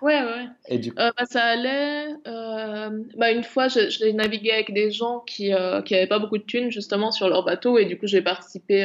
[0.00, 0.46] Ouais, ouais.
[0.68, 0.90] Et du...
[0.98, 2.08] Euh, bah, ça allait.
[2.26, 6.42] Euh, bah, une fois, j'ai navigué avec des gens qui n'avaient euh, pas beaucoup de
[6.42, 8.84] thunes, justement, sur leur bateau, et du coup, j'ai participé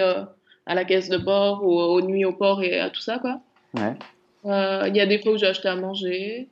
[0.67, 3.39] à la caisse de bord, ou aux nuits au port et à tout ça, quoi.
[3.73, 3.95] Ouais.
[4.43, 6.47] Il y a des fois où j'ai acheté à manger.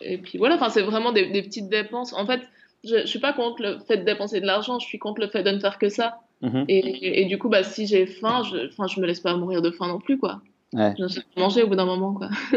[0.00, 2.12] Et puis voilà, enfin, c'est vraiment des, des, petites dépenses.
[2.12, 2.40] En fait,
[2.82, 5.28] je, je suis pas contre le fait de dépenser de l'argent, je suis contre le
[5.28, 6.18] fait de ne faire que ça.
[6.42, 6.64] Mhm.
[6.68, 9.62] Et, et, du coup, bah, si j'ai faim, je, enfin, je me laisse pas mourir
[9.62, 10.42] de faim non plus, quoi.
[10.74, 10.92] Ouais.
[10.98, 12.28] Je manger au bout d'un moment, quoi.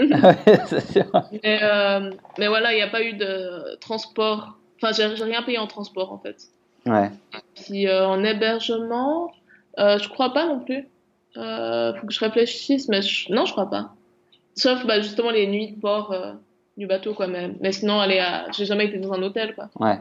[1.43, 4.57] mais, euh, mais voilà, il n'y a pas eu de transport.
[4.81, 6.37] Enfin, j'ai rien payé en transport, en fait.
[6.85, 7.11] Ouais.
[7.55, 9.31] Puis euh, en hébergement,
[9.79, 10.87] euh, je crois pas non plus.
[11.37, 13.93] Euh, faut que je réfléchisse, mais non, je crois pas.
[14.55, 16.33] Sauf bah, justement les nuits de port euh,
[16.77, 17.27] du bateau, quoi.
[17.27, 18.49] Mais, mais sinon, aller à...
[18.51, 19.69] j'ai jamais été dans un hôtel, quoi.
[19.79, 19.99] Ouais.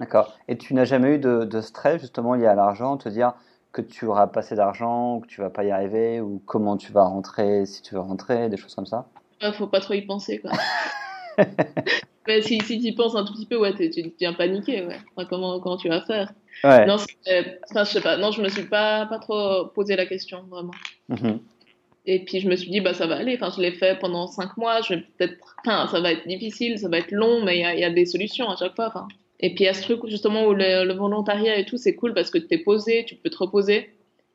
[0.00, 0.34] D'accord.
[0.48, 3.34] Et tu n'as jamais eu de, stress justement lié à l'argent, te dire
[3.72, 6.92] que tu auras pas assez d'argent, que tu vas pas y arriver, ou comment tu
[6.92, 9.06] vas rentrer si tu veux rentrer, des choses comme ça?
[9.42, 10.52] Ne Faut pas trop y penser, quoi.
[12.40, 14.98] Si, si tu y penses un tout petit peu, ouais, tu deviens paniqué, ouais.
[15.28, 16.32] comment, comment tu vas faire?
[16.62, 16.86] Ouais.
[16.86, 18.16] Non, enfin, je sais pas.
[18.16, 20.72] Non, je me suis pas, pas trop posé la question, vraiment.
[21.10, 21.38] Mm-hmm.
[22.06, 23.34] Et puis je me suis dit, bah ça va aller.
[23.34, 24.80] Enfin, je l'ai fait pendant cinq mois.
[24.82, 27.64] Je vais peut-être, enfin, ça va être difficile, ça va être long, mais il y
[27.64, 28.88] a, y a, des solutions à chaque fois.
[28.88, 29.06] Enfin,
[29.40, 32.14] et puis il y a ce truc justement où le, volontariat et tout, c'est cool
[32.14, 33.90] parce que tu es posé, tu peux te reposer.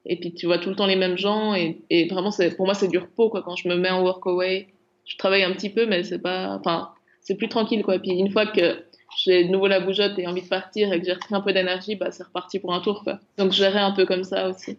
[0.05, 1.55] Et puis tu vois tout le temps les mêmes gens.
[1.55, 3.41] Et, et vraiment, pour moi, c'est du repos quoi.
[3.43, 4.67] Quand je me mets en workaway,
[5.09, 6.55] je travaille un petit peu, mais c'est pas.
[6.59, 6.89] Enfin,
[7.21, 7.99] c'est plus tranquille quoi.
[7.99, 8.83] Puis une fois que
[9.17, 11.51] j'ai de nouveau la bougeotte et envie de partir et que j'ai repris un peu
[11.51, 13.19] d'énergie, bah, c'est reparti pour un tour quoi.
[13.37, 14.77] Donc je gérais un peu comme ça aussi.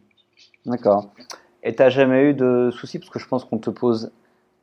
[0.65, 1.11] D'accord.
[1.63, 2.99] Et t'as jamais eu de soucis?
[2.99, 4.11] Parce que je pense qu'on te pose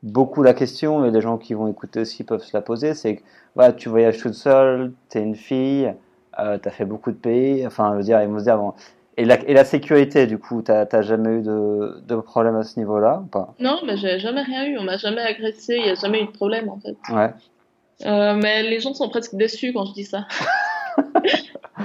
[0.04, 3.18] beaucoup la question, et les gens qui vont écouter aussi peuvent se la poser, c'est
[3.18, 3.22] que
[3.56, 5.94] voilà, tu voyages toute seule, tu es une fille,
[6.40, 8.58] euh, tu as fait beaucoup de pays, enfin, je veux dire, ils vont se dire,
[8.58, 8.74] bon,
[9.18, 12.80] et la, et la sécurité, du coup, t'as jamais eu de, de problème à ce
[12.80, 13.54] niveau-là ou pas?
[13.60, 16.26] Non, mais j'ai jamais rien eu, on m'a jamais agressé, il n'y a jamais eu
[16.28, 16.96] de problème en fait.
[17.14, 17.34] Ouais.
[18.06, 20.28] Euh, mais les gens sont presque déçus quand je dis ça.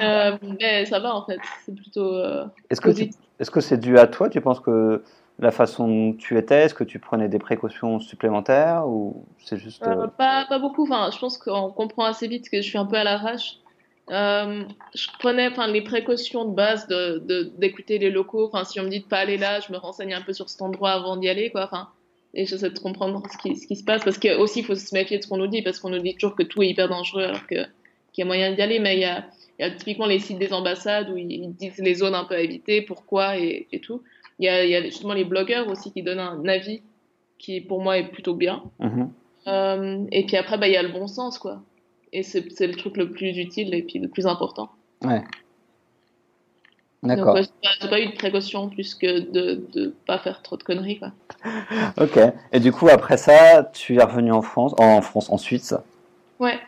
[0.01, 2.15] Euh, mais ça va en fait, c'est plutôt.
[2.15, 4.31] euh, Est-ce que c'est dû à toi?
[4.31, 5.05] Tu penses que
[5.39, 9.87] la façon dont tu étais, est-ce que tu prenais des précautions supplémentaires ou c'est juste
[9.87, 12.87] euh, pas, pas beaucoup, enfin, je pense qu'on comprend assez vite que je suis un
[12.87, 13.59] peu à l'arrache.
[14.11, 18.47] Euh, je prenais enfin, les précautions de base de, d'écouter les locaux.
[18.47, 20.49] Enfin, si on me dit de pas aller là, je me renseigne un peu sur
[20.49, 21.65] cet endroit avant d'y aller, quoi.
[21.65, 21.89] Enfin,
[22.35, 24.05] et j'essaie de comprendre ce qui, ce qui se passe.
[24.05, 26.01] Parce que aussi, il faut se méfier de ce qu'on nous dit, parce qu'on nous
[26.01, 27.65] dit toujours que tout est hyper dangereux, alors que,
[28.13, 28.81] qu'il y a moyen d'y aller.
[28.81, 29.25] Mais il y a,
[29.59, 32.35] il y a typiquement les sites des ambassades où ils disent les zones un peu
[32.35, 34.03] à éviter, pourquoi et, et tout.
[34.39, 36.83] Il y, a, il y a justement les blogueurs aussi qui donnent un avis
[37.39, 38.63] qui, pour moi, est plutôt bien.
[38.81, 39.13] mhm.
[39.49, 41.61] Euh, et puis après, bah, il y a le bon sens, quoi.
[42.13, 44.71] Et c'est le truc le plus utile et puis le plus important.
[45.05, 45.23] Ouais.
[47.03, 47.35] D'accord.
[47.35, 47.43] ouais,
[47.81, 51.11] j'ai pas, eu de précaution plus que de de pas faire trop de conneries, quoi.
[52.01, 52.19] Ok.
[52.53, 55.75] Et du coup, après ça, tu es revenu en France, en France, en Suisse.
[56.39, 56.61] Ouais,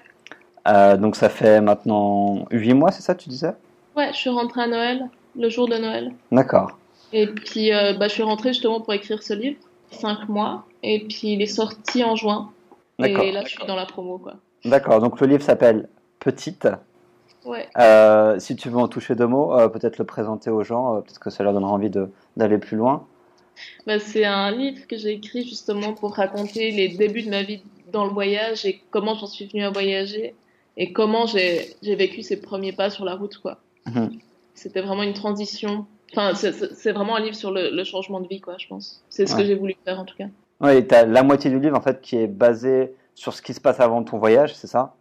[0.66, 3.52] Euh, donc ça fait maintenant 8 mois, c'est ça, tu disais?
[3.96, 6.12] Ouais, je suis rentrée à Noël, le jour de Noël.
[6.32, 6.78] D'accord.
[7.12, 9.58] Et puis, euh, bah, je suis rentrée justement pour écrire ce livre,
[9.90, 10.64] cinq mois.
[10.82, 12.50] Et puis, il est sorti en juin.
[12.98, 14.34] Et là, je suis dans la promo, quoi.
[14.64, 15.00] D'accord.
[15.00, 15.88] Donc le livre s'appelle
[16.20, 16.68] Petite.
[17.44, 17.68] Ouais.
[17.78, 21.00] Euh, si tu veux en toucher deux mots, euh, peut-être le présenter aux gens, euh,
[21.00, 21.90] peut-être que ça leur donnera envie
[22.36, 23.06] d'aller plus loin.
[23.86, 27.62] Bah, c'est un livre que j'ai écrit justement pour raconter les débuts de ma vie
[27.92, 30.34] dans le voyage et comment j'en suis venue à voyager
[30.76, 33.58] et comment j'ai vécu ces premiers pas sur la route, quoi.
[33.86, 34.10] Mhm.
[34.54, 35.86] C'était vraiment une transition.
[36.12, 39.02] Enfin, c'est- vraiment un livre sur le, le changement de vie, quoi, je pense.
[39.10, 39.42] C'est ce Ouais.
[39.42, 40.26] que j'ai voulu faire, en tout cas.
[40.60, 43.54] Oui, tu as la moitié du livre en fait qui est basé sur ce qui
[43.54, 44.94] se passe avant ton voyage, c'est ça?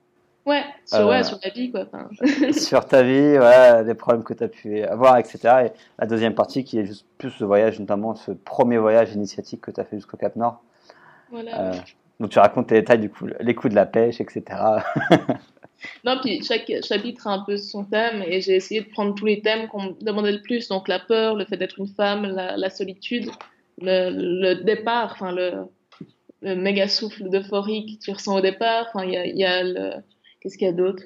[0.45, 1.85] Ouais, sur, Euh, ouais, sur la vie, quoi.
[1.85, 2.09] Enfin,
[2.51, 5.39] Sur ta vie, ouais, les problèmes que tu as pu avoir, etc.
[5.67, 9.61] Et la deuxième partie qui est juste plus le voyage, notamment ce premier voyage initiatique
[9.61, 10.61] que tu as fait jusqu'au Cap Nord.
[11.31, 11.69] voilà.
[11.71, 11.73] Euh,
[12.19, 14.43] donc tu racontes les détails du coup, les coups de la pêche, etc.
[16.05, 19.25] Non, puis chaque chapitre a un peu son thème et j'ai essayé de prendre tous
[19.25, 20.69] les thèmes qu'on me demandait le plus.
[20.69, 23.29] Donc la peur, le fait d'être une femme, la, la solitude,
[23.81, 25.65] le, le départ, enfin le,
[26.43, 28.87] le méga souffle d'euphorie que tu ressens au départ.
[28.93, 29.91] Enfin, il y a, y a le...
[30.41, 31.03] Qu'est-ce qu'il y a d'autre?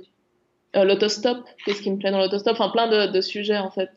[0.75, 2.53] Euh, L'autostop, qu'est-ce qui me plaît dans l'autostop?
[2.53, 3.91] Enfin, plein de, de sujets en fait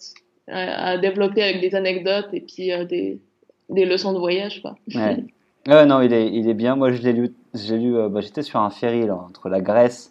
[0.49, 3.21] à, à développer avec des anecdotes et puis euh, des,
[3.71, 4.77] des leçons de voyage, quoi.
[4.95, 5.25] Ouais.
[5.67, 6.75] Non, il est, il est bien.
[6.75, 9.61] Moi, je l'ai lu, j'ai lu, euh, bah, j'étais sur un ferry là, entre la
[9.61, 10.11] Grèce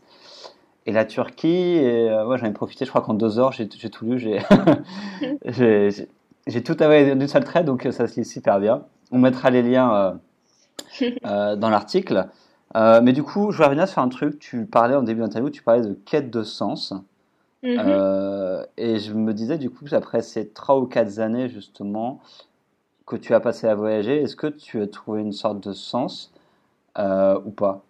[0.85, 1.47] et la Turquie.
[1.47, 4.19] Et ouais, j'en ai profité, je crois qu'en deux heures, j'ai, tout lu.
[4.19, 4.37] J'ai,
[6.63, 8.83] tout avalé d'une seule trait, donc ça se lit super bien.
[9.11, 10.19] On mettra les liens
[11.25, 12.27] euh, dans l'article.
[12.75, 14.39] Euh, mais du coup, je vais revenir sur un truc.
[14.39, 16.93] Tu parlais en début d'interview, tu parlais de quête de sens.
[17.63, 17.77] Mhm.
[17.79, 22.21] Euh, et je me disais, du coup, après ces trois ou quatre années, justement,
[23.05, 26.31] que tu as passé à voyager, est-ce que tu as trouvé une sorte de sens
[26.97, 27.83] ou pas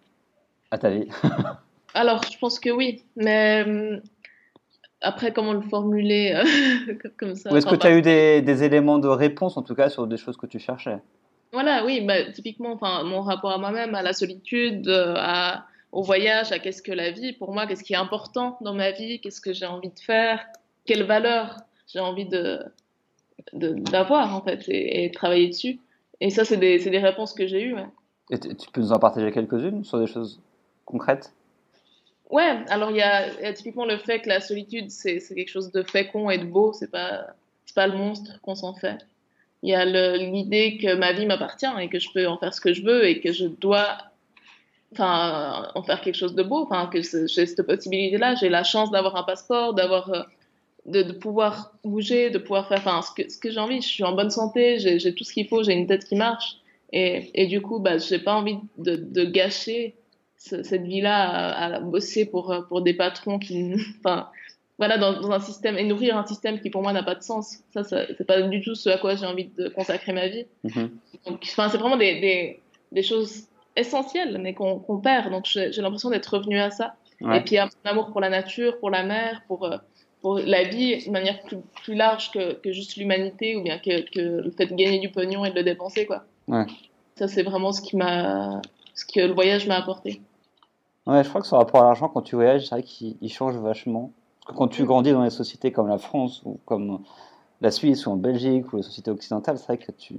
[0.70, 1.08] à ta vie?
[1.94, 3.66] Alors, je pense que oui, mais
[5.02, 6.40] après, comment le formuler
[7.18, 9.74] comme- ça Ou est-ce que tu as eu des, des éléments de réponse, en tout
[9.74, 11.00] cas, sur des choses que tu cherchais?
[11.52, 16.02] Voilà, oui, bah, typiquement, enfin, mon rapport à moi-même, à la solitude, euh, à, au
[16.02, 19.20] voyage, à qu'est-ce que la vie pour moi, qu'est-ce qui est important dans ma vie,
[19.20, 20.46] qu'est-ce que j'ai envie de faire,
[20.86, 21.56] quelles valeurs
[21.92, 22.60] j'ai envie de
[23.54, 25.80] d'avoir en fait et, et travailler dessus.
[26.20, 27.74] Et ça, c'est des, c'est des réponses que j'ai eues.
[27.74, 27.86] Ouais.
[28.30, 30.40] Et tu peux nous en partager quelques-unes sur des choses
[30.84, 31.32] concrètes?
[32.30, 35.18] Ouais, alors il y a, il y a typiquement le fait que la solitude, c'est
[35.18, 37.26] quelque chose de fécond et de beau, c'est pas,
[37.64, 38.98] c'est pas le monstre qu'on s'en fait.
[39.62, 39.84] Il y a
[40.16, 43.06] l'idée que ma vie m'appartient et que je peux en faire ce que je veux
[43.06, 43.98] et que je dois
[44.92, 48.90] enfin, en faire quelque chose de beau, enfin, que j'ai cette possibilité-là, j'ai la chance
[48.90, 50.22] d'avoir un passeport, d'avoir, euh,
[50.86, 54.30] de, pouvoir bouger, de pouvoir faire, enfin, ce que, j'ai envie, je suis en bonne
[54.30, 56.56] santé, j'ai tout ce qu'il faut, j'ai une tête qui marche.
[56.92, 59.94] Et, et du coup, bah, j'ai pas envie de, de gâcher
[60.36, 64.28] ce- cette vie-là à, à bosser pour, pour des patrons qui, enfin,
[64.80, 67.22] voilà, dans, dans un système, et nourrir un système qui pour moi n'a pas de
[67.22, 67.58] sens.
[67.74, 70.46] Ça, ça c'est pas du tout ce à quoi j'ai envie de consacrer ma vie.
[70.64, 70.90] Mhm.
[71.26, 72.60] Donc, enfin, c'est vraiment des, des,
[72.90, 73.42] des choses
[73.76, 75.30] essentielles, mais qu'on perd.
[75.30, 76.94] Donc, j'ai l'impression d'être revenue à ça.
[77.20, 77.36] Ouais.
[77.36, 79.76] Et puis, un amour pour la nature, pour la mer, pour, euh,
[80.22, 84.00] pour la vie de manière plus, plus large que, que juste l'humanité ou bien que,
[84.10, 86.24] que le fait de gagner du pognon et de le dépenser, quoi.
[86.48, 86.64] Ouais.
[87.16, 88.62] Ça, c'est vraiment ce qui m'a,
[88.94, 90.22] ce que le voyage m'a apporté.
[91.06, 93.30] Ouais, je crois que ce rapport à l'argent, quand tu voyages, c'est vrai qu'il il
[93.30, 94.10] change vachement.
[94.46, 97.02] Quand tu grandis dans des sociétés comme la France ou comme
[97.60, 100.16] la Suisse ou en Belgique ou les sociétés occidentales, c'est vrai que tu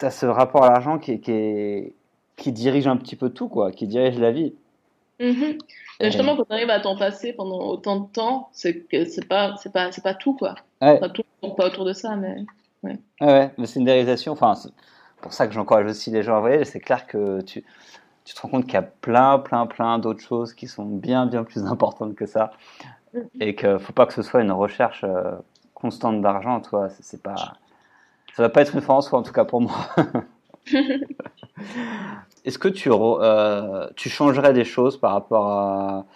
[0.00, 1.94] as ce rapport à l'argent qui, est- qui, est-
[2.36, 4.54] qui dirige un petit peu tout, quoi, qui dirige la vie.
[5.20, 5.58] Mhm.
[6.00, 8.72] Et justement, quand tu arrives à t'en passer pendant autant de temps, c'est
[9.28, 10.54] pas, c'est pas, c'est pas tout, quoi.
[10.80, 11.22] Ouais, Pas tout,
[11.56, 12.44] pas autour de ça, mais.
[12.82, 14.32] ouais, ouais, mais c'est une déréalisation.
[14.32, 14.70] Enfin, c'est
[15.20, 16.64] pour ça que j'encourage aussi les gens à voyager.
[16.64, 17.64] C'est clair que tu,
[18.24, 21.26] tu te rends compte qu'il y a plein, plein, plein d'autres choses qui sont bien,
[21.26, 22.52] bien plus importantes que ça.
[23.14, 23.18] Mm.
[23.40, 25.32] Et qu'il ne faut pas que ce soit une recherche euh,
[25.74, 26.88] constante d'argent, toi.
[27.00, 27.34] C'est pas,
[28.34, 29.74] ça va pas être une fin en soi, en tout cas pour moi.
[32.44, 36.06] Est-ce que tu, euh, tu changerais des choses par rapport à,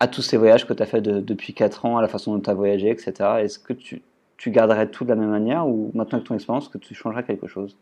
[0.00, 2.40] à tous ces voyages que tu as fait depuis 4 ans, à la façon dont
[2.40, 3.12] tu as voyagé, etc.
[3.40, 4.02] Est-ce que tu,
[4.36, 7.24] tu, garderais tout de la même manière ou maintenant que ton expérience, que tu changerais
[7.24, 7.76] quelque chose?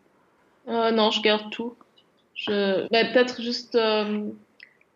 [0.68, 1.74] Euh, Non, je garde tout.
[2.36, 2.88] Je...
[2.90, 4.28] Bah, peut-être juste, euh,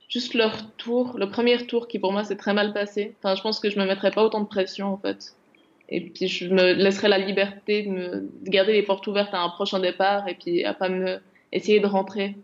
[0.09, 3.15] juste le retour, le premier tour qui pour moi s'est très mal passé.
[3.19, 5.35] Enfin, je pense que je me mettrais pas autant de pression en fait.
[5.89, 8.09] Et puis je me laisserais la liberté de, me,
[8.45, 11.19] de garder les portes ouvertes à un prochain départ et puis à pas me
[11.53, 12.37] essayer de rentrer.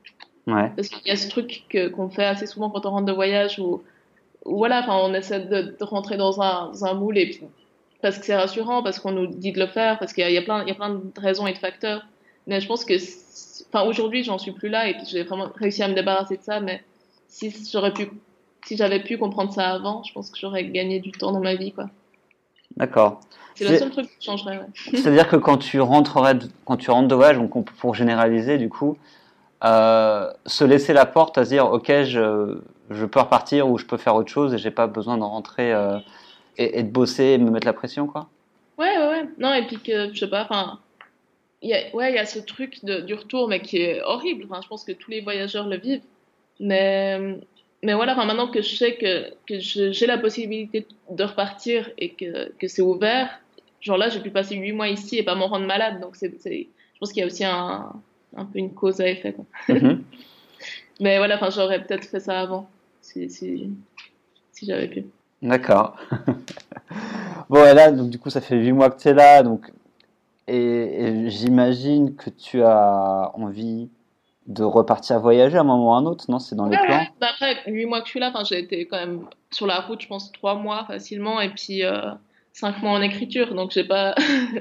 [0.47, 0.71] Ouais.
[0.75, 3.59] Parce qu'il y a ce truc qu'on fait assez souvent quand on rentre de voyage
[3.59, 3.83] où,
[4.45, 7.41] voilà, enfin, on essaie de, de rentrer dans un, dans un, moule et puis,
[8.01, 10.39] parce que c'est rassurant, parce qu'on nous dit de le faire, parce qu'il y, y,
[10.39, 12.07] a plein, il y a plein de raisons et de facteurs.
[12.47, 12.95] Mais je pense que,
[13.73, 16.61] enfin, aujourd'hui, j'en suis plus là et j'ai vraiment réussi à me débarrasser de ça.
[16.61, 16.83] Mais
[17.29, 18.11] si j'aurais pu,
[18.65, 21.55] si j'avais pu comprendre ça avant, je pense que j'aurais gagné du temps dans ma
[21.55, 21.89] vie, quoi.
[22.77, 23.21] D'accord.
[23.55, 24.59] C'est le seul truc qui changerait.
[24.59, 24.67] Ouais.
[24.97, 28.99] C'est-à-dire que quand tu rentrerais, quand tu rentres de voyage, donc pour généraliser, du coup,
[29.65, 32.59] euh, se laisser la porte à se dire, ok, je,
[32.91, 35.73] je peux repartir ou je peux faire autre chose et j'ai pas besoin de rentrer
[35.73, 35.99] euh,
[36.59, 38.29] et, et, de bosser et me mettre la pression, quoi.
[38.79, 39.29] Ouais, ouais, ouais.
[39.39, 40.79] Non, et puis que, je sais pas, enfin,
[41.63, 44.45] y a, ouais, il y a ce truc de, du retour, mais qui est horrible.
[44.49, 46.03] Enfin, je pense que tous les voyageurs le vivent.
[46.61, 47.19] Mais,
[47.83, 52.11] mais voilà, enfin, maintenant que je sais que, que j'ai la possibilité de repartir et
[52.11, 53.41] que, que c'est ouvert,
[53.81, 56.01] genre là, j'ai pu passer huit mois ici et pas m'en rendre malade.
[56.01, 57.93] Donc, c'est, je pense qu'il y a aussi un,
[58.37, 59.33] un peu une cause à effet.
[59.33, 59.45] Quoi.
[59.69, 59.99] Mm-hmm.
[61.01, 62.69] mais voilà, enfin, j'aurais peut-être fait ça avant
[63.01, 63.71] si, si,
[64.53, 65.07] si j'avais pu.
[65.43, 65.97] D'accord.
[67.49, 69.43] bon, et là, donc, du coup, ça fait 8 mois que tu es là.
[69.43, 69.71] Donc,
[70.49, 73.91] et, et j'imagine que tu as envie
[74.47, 76.39] de repartir voyager à un moment ou à un autre, non?
[76.39, 78.99] C'est dans les plans bah Après, 8 mois que je suis là, j'ai été quand
[78.99, 81.41] même sur la route, je pense, 3 mois facilement.
[81.41, 81.85] Et puis.
[81.85, 82.13] Euh,
[82.53, 84.15] 5 mois en écriture, donc j'ai pas.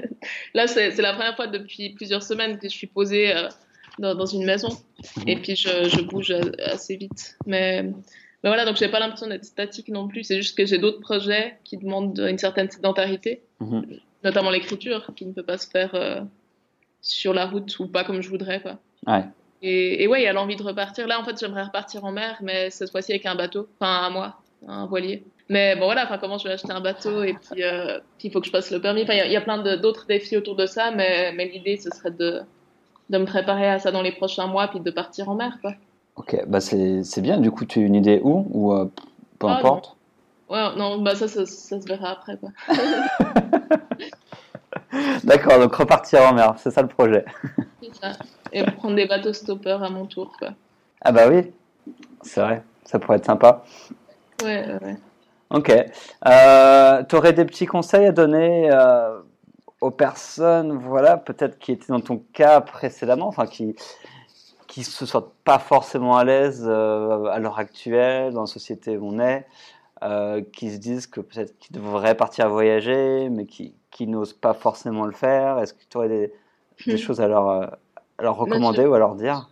[0.54, 3.48] Là, c'est la première fois depuis plusieurs semaines que je suis posée euh,
[3.98, 4.68] dans, dans, une maison,
[5.26, 6.30] et puis je, je bouge
[6.62, 7.38] assez vite.
[7.46, 7.84] Mais
[8.46, 10.24] mais voilà, donc j'ai pas l'impression d'être statique non plus.
[10.24, 14.00] C'est juste que j'ai d'autres projets qui demandent une certaine sédentarité, mm-hmm.
[14.26, 16.20] Notamment l'écriture, qui ne peut pas se faire euh,
[17.00, 18.78] sur la route ou pas comme je voudrais, quoi.
[19.06, 19.24] Ouais.
[19.62, 21.06] Et, et ouais, il y a l'envie de repartir.
[21.06, 24.10] Là, en fait, j'aimerais repartir en mer, mais cette fois-ci avec un bateau, enfin à
[24.10, 25.24] moi, un voilier.
[25.48, 28.40] Mais bon, voilà, enfin, comment je vais acheter un bateau et puis, euh, il faut
[28.40, 29.02] que je passe le permis.
[29.04, 31.88] Enfin, il y, y, a plein d'autres défis autour de ça, mais, mais l'idée, ce
[31.90, 32.40] serait de,
[33.10, 35.74] de me préparer à ça dans les prochains mois puis de partir en mer, quoi.
[36.16, 37.38] Ok, bah c'est bien.
[37.38, 38.86] Du coup, tu as une idée où ou euh,
[39.38, 39.95] peu ah, importe.
[40.48, 42.50] Ouais, non, bah ça, ça, ça, se verra après, quoi.
[45.24, 47.24] D'accord, donc repartir en mer, c'est ça le projet.
[48.00, 48.12] Ça.
[48.52, 50.50] Et prendre des bateaux stoppers à mon tour, quoi.
[51.00, 51.52] Ah bah oui,
[52.22, 53.64] c'est vrai, ça pourrait être sympa.
[54.42, 54.96] Ouais, ouais.
[55.50, 55.72] Ok.
[56.26, 59.20] Euh, tu aurais des petits conseils à donner euh,
[59.80, 63.76] aux personnes, voilà, peut-être qui étaient dans ton cas précédemment, enfin qui
[64.66, 69.06] qui se sentent pas forcément à l'aise euh, à l'heure actuelle dans la société où
[69.06, 69.46] on est,
[70.02, 74.52] euh, qui se disent que peut-être qu'ils devraient partir voyager, mais qui qui n'osent pas
[74.52, 75.58] forcément le faire.
[75.58, 76.32] Est-ce que tu aurais des,
[76.86, 76.98] des hmm.
[76.98, 79.50] choses à leur à leur recommander ou à leur dire?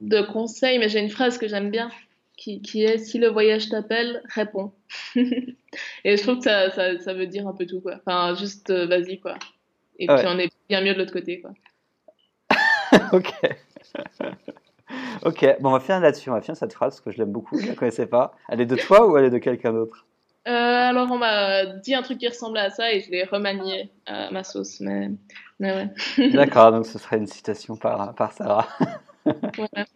[0.00, 1.90] De conseils, mais j'ai une phrase que j'aime bien
[2.36, 4.72] qui, qui, est si le voyage t'appelle, réponds.
[5.16, 7.96] et je trouve que ça, ça, ça, veut dire un peu tout, quoi.
[8.04, 9.34] Enfin, juste euh, vas-y, quoi.
[9.98, 10.16] Et ouais.
[10.16, 11.52] puis on est bien mieux de l'autre côté, quoi.
[13.12, 13.32] ok.
[15.24, 16.30] Ok, bon, on va finir là-dessus.
[16.30, 17.58] On va finir cette phrase parce que je l'aime beaucoup.
[17.58, 18.34] Je la connaissais pas.
[18.48, 20.06] Elle est de toi ou elle est de quelqu'un d'autre?
[20.46, 23.90] Euh, alors, on m'a dit un truc qui ressemblait à ça et je l'ai remanié
[24.06, 25.10] à ma sauce, mais,
[25.58, 25.72] mais
[26.18, 26.30] ouais.
[26.32, 28.68] D'accord, donc ce serait une citation par, par Sarah.
[29.26, 29.84] ouais.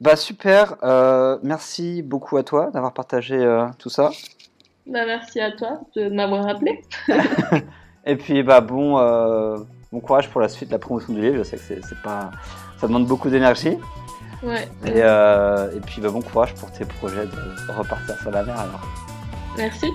[0.00, 4.10] Bah super, euh, merci beaucoup à toi d'avoir partagé euh, tout ça.
[4.84, 6.82] Bah, merci à toi de m'avoir appelé.
[8.04, 8.96] et puis bah bon,
[9.92, 11.36] bon courage pour la suite, la promotion du livre.
[11.36, 12.32] Je sais que c'est pas,
[12.78, 13.78] ça demande beaucoup d'énergie.
[14.42, 14.68] Ouais.
[14.84, 18.58] Et, euh, et puis bah, bon courage pour tes projets de repartir sur la mer
[18.58, 18.80] alors.
[19.56, 19.86] Merci.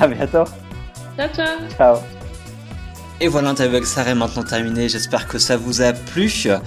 [0.00, 0.44] à bientôt.
[1.16, 1.58] Ciao ciao.
[1.76, 1.96] Ciao.
[3.22, 4.88] Et voilà, l'interview avec Sarah est maintenant terminée.
[4.88, 6.32] J'espère que ça vous a plu.
[6.46, 6.58] Euh,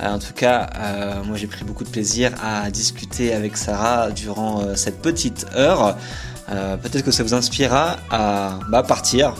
[0.00, 4.62] en tout cas, euh, moi j'ai pris beaucoup de plaisir à discuter avec Sarah durant
[4.62, 5.96] euh, cette petite heure.
[6.50, 9.34] Euh, Peut-être que ça vous inspirera à bah, partir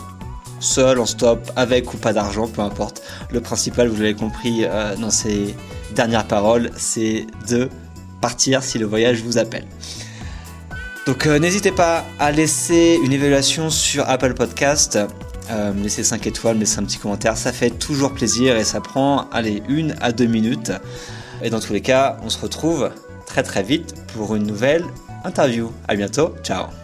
[0.60, 3.02] seul, en stop, avec ou pas d'argent, peu importe.
[3.30, 5.56] Le principal, vous l'avez compris euh, dans ces
[5.94, 7.68] dernières paroles, c'est de
[8.20, 9.64] partir si le voyage vous appelle.
[11.06, 14.98] Donc n'hésitez pas à laisser une évaluation sur Apple Podcast
[15.50, 18.64] euh, me laisser 5 étoiles, me laisser un petit commentaire, ça fait toujours plaisir et
[18.64, 20.72] ça prend, allez, une à deux minutes.
[21.42, 22.90] Et dans tous les cas, on se retrouve
[23.26, 24.84] très très vite pour une nouvelle
[25.24, 25.72] interview.
[25.88, 26.79] À bientôt, ciao